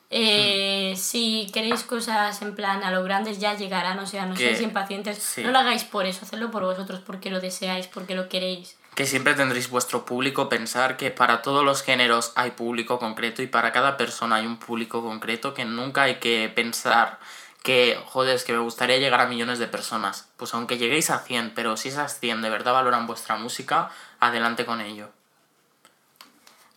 Eh, 0.09 0.93
Si 0.95 1.49
queréis 1.53 1.83
cosas 1.83 2.39
en 2.43 2.53
plan 2.55 2.83
a 2.83 2.91
lo 2.91 3.03
grandes, 3.03 3.39
ya 3.39 3.55
llegarán, 3.55 3.97
o 3.99 4.05
sea, 4.05 4.25
no 4.27 4.35
Que- 4.35 4.41
seáis 4.45 4.61
impacientes. 4.61 5.17
sí. 5.17 5.41
No 5.43 5.51
lo 5.51 5.57
hagáis 5.59 5.83
por 5.85 6.05
eso, 6.05 6.23
hacedlo 6.25 6.51
por 6.51 6.63
vosotros, 6.63 7.01
porque 7.05 7.31
lo 7.31 7.39
deseáis, 7.39 7.87
porque 7.87 8.13
lo 8.15 8.29
queréis. 8.29 8.77
Que 8.93 9.07
siempre 9.07 9.33
tendréis 9.33 9.69
vuestro 9.71 10.05
público, 10.05 10.49
pensar 10.49 10.97
que 10.97 11.09
para 11.09 11.41
todos 11.41 11.65
los 11.65 11.81
géneros 11.81 12.31
hay 12.35 12.51
público 12.51 12.99
concreto 12.99 13.41
y 13.41 13.47
para 13.47 13.71
cada 13.71 13.97
persona 13.97 14.35
hay 14.35 14.45
un 14.45 14.57
público 14.57 15.01
concreto, 15.01 15.55
que 15.55 15.65
nunca 15.65 16.03
hay 16.03 16.15
que 16.19 16.47
pensar 16.53 17.17
que, 17.63 17.99
joder, 18.05 18.35
es 18.35 18.43
que 18.43 18.53
me 18.53 18.59
gustaría 18.59 18.97
llegar 18.97 19.21
a 19.21 19.25
millones 19.25 19.57
de 19.57 19.67
personas. 19.67 20.29
Pues 20.37 20.53
aunque 20.53 20.77
lleguéis 20.77 21.09
a 21.09 21.19
100, 21.19 21.53
pero 21.55 21.75
si 21.77 21.89
esas 21.89 22.19
100 22.19 22.41
de 22.43 22.49
verdad 22.49 22.73
valoran 22.73 23.07
vuestra 23.07 23.37
música, 23.37 23.89
adelante 24.19 24.65
con 24.65 24.81
ello. 24.81 25.09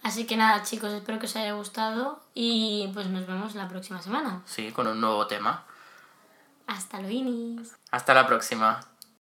Así 0.03 0.25
que 0.25 0.37
nada, 0.37 0.63
chicos, 0.63 0.93
espero 0.93 1.19
que 1.19 1.27
os 1.27 1.35
haya 1.35 1.53
gustado 1.53 2.21
y 2.33 2.89
pues 2.95 3.09
nos 3.09 3.27
vemos 3.27 3.57
la 3.57 3.69
próxima 3.69 4.01
semana. 4.01 4.43
Sí, 4.47 4.71
con 4.71 4.87
un 4.87 5.01
nuevo 5.01 5.27
tema. 5.27 5.65
Hasta 6.69 7.01
luego. 7.01 7.63
Hasta 7.91 8.15
la 8.15 8.27
próxima. 8.27 8.81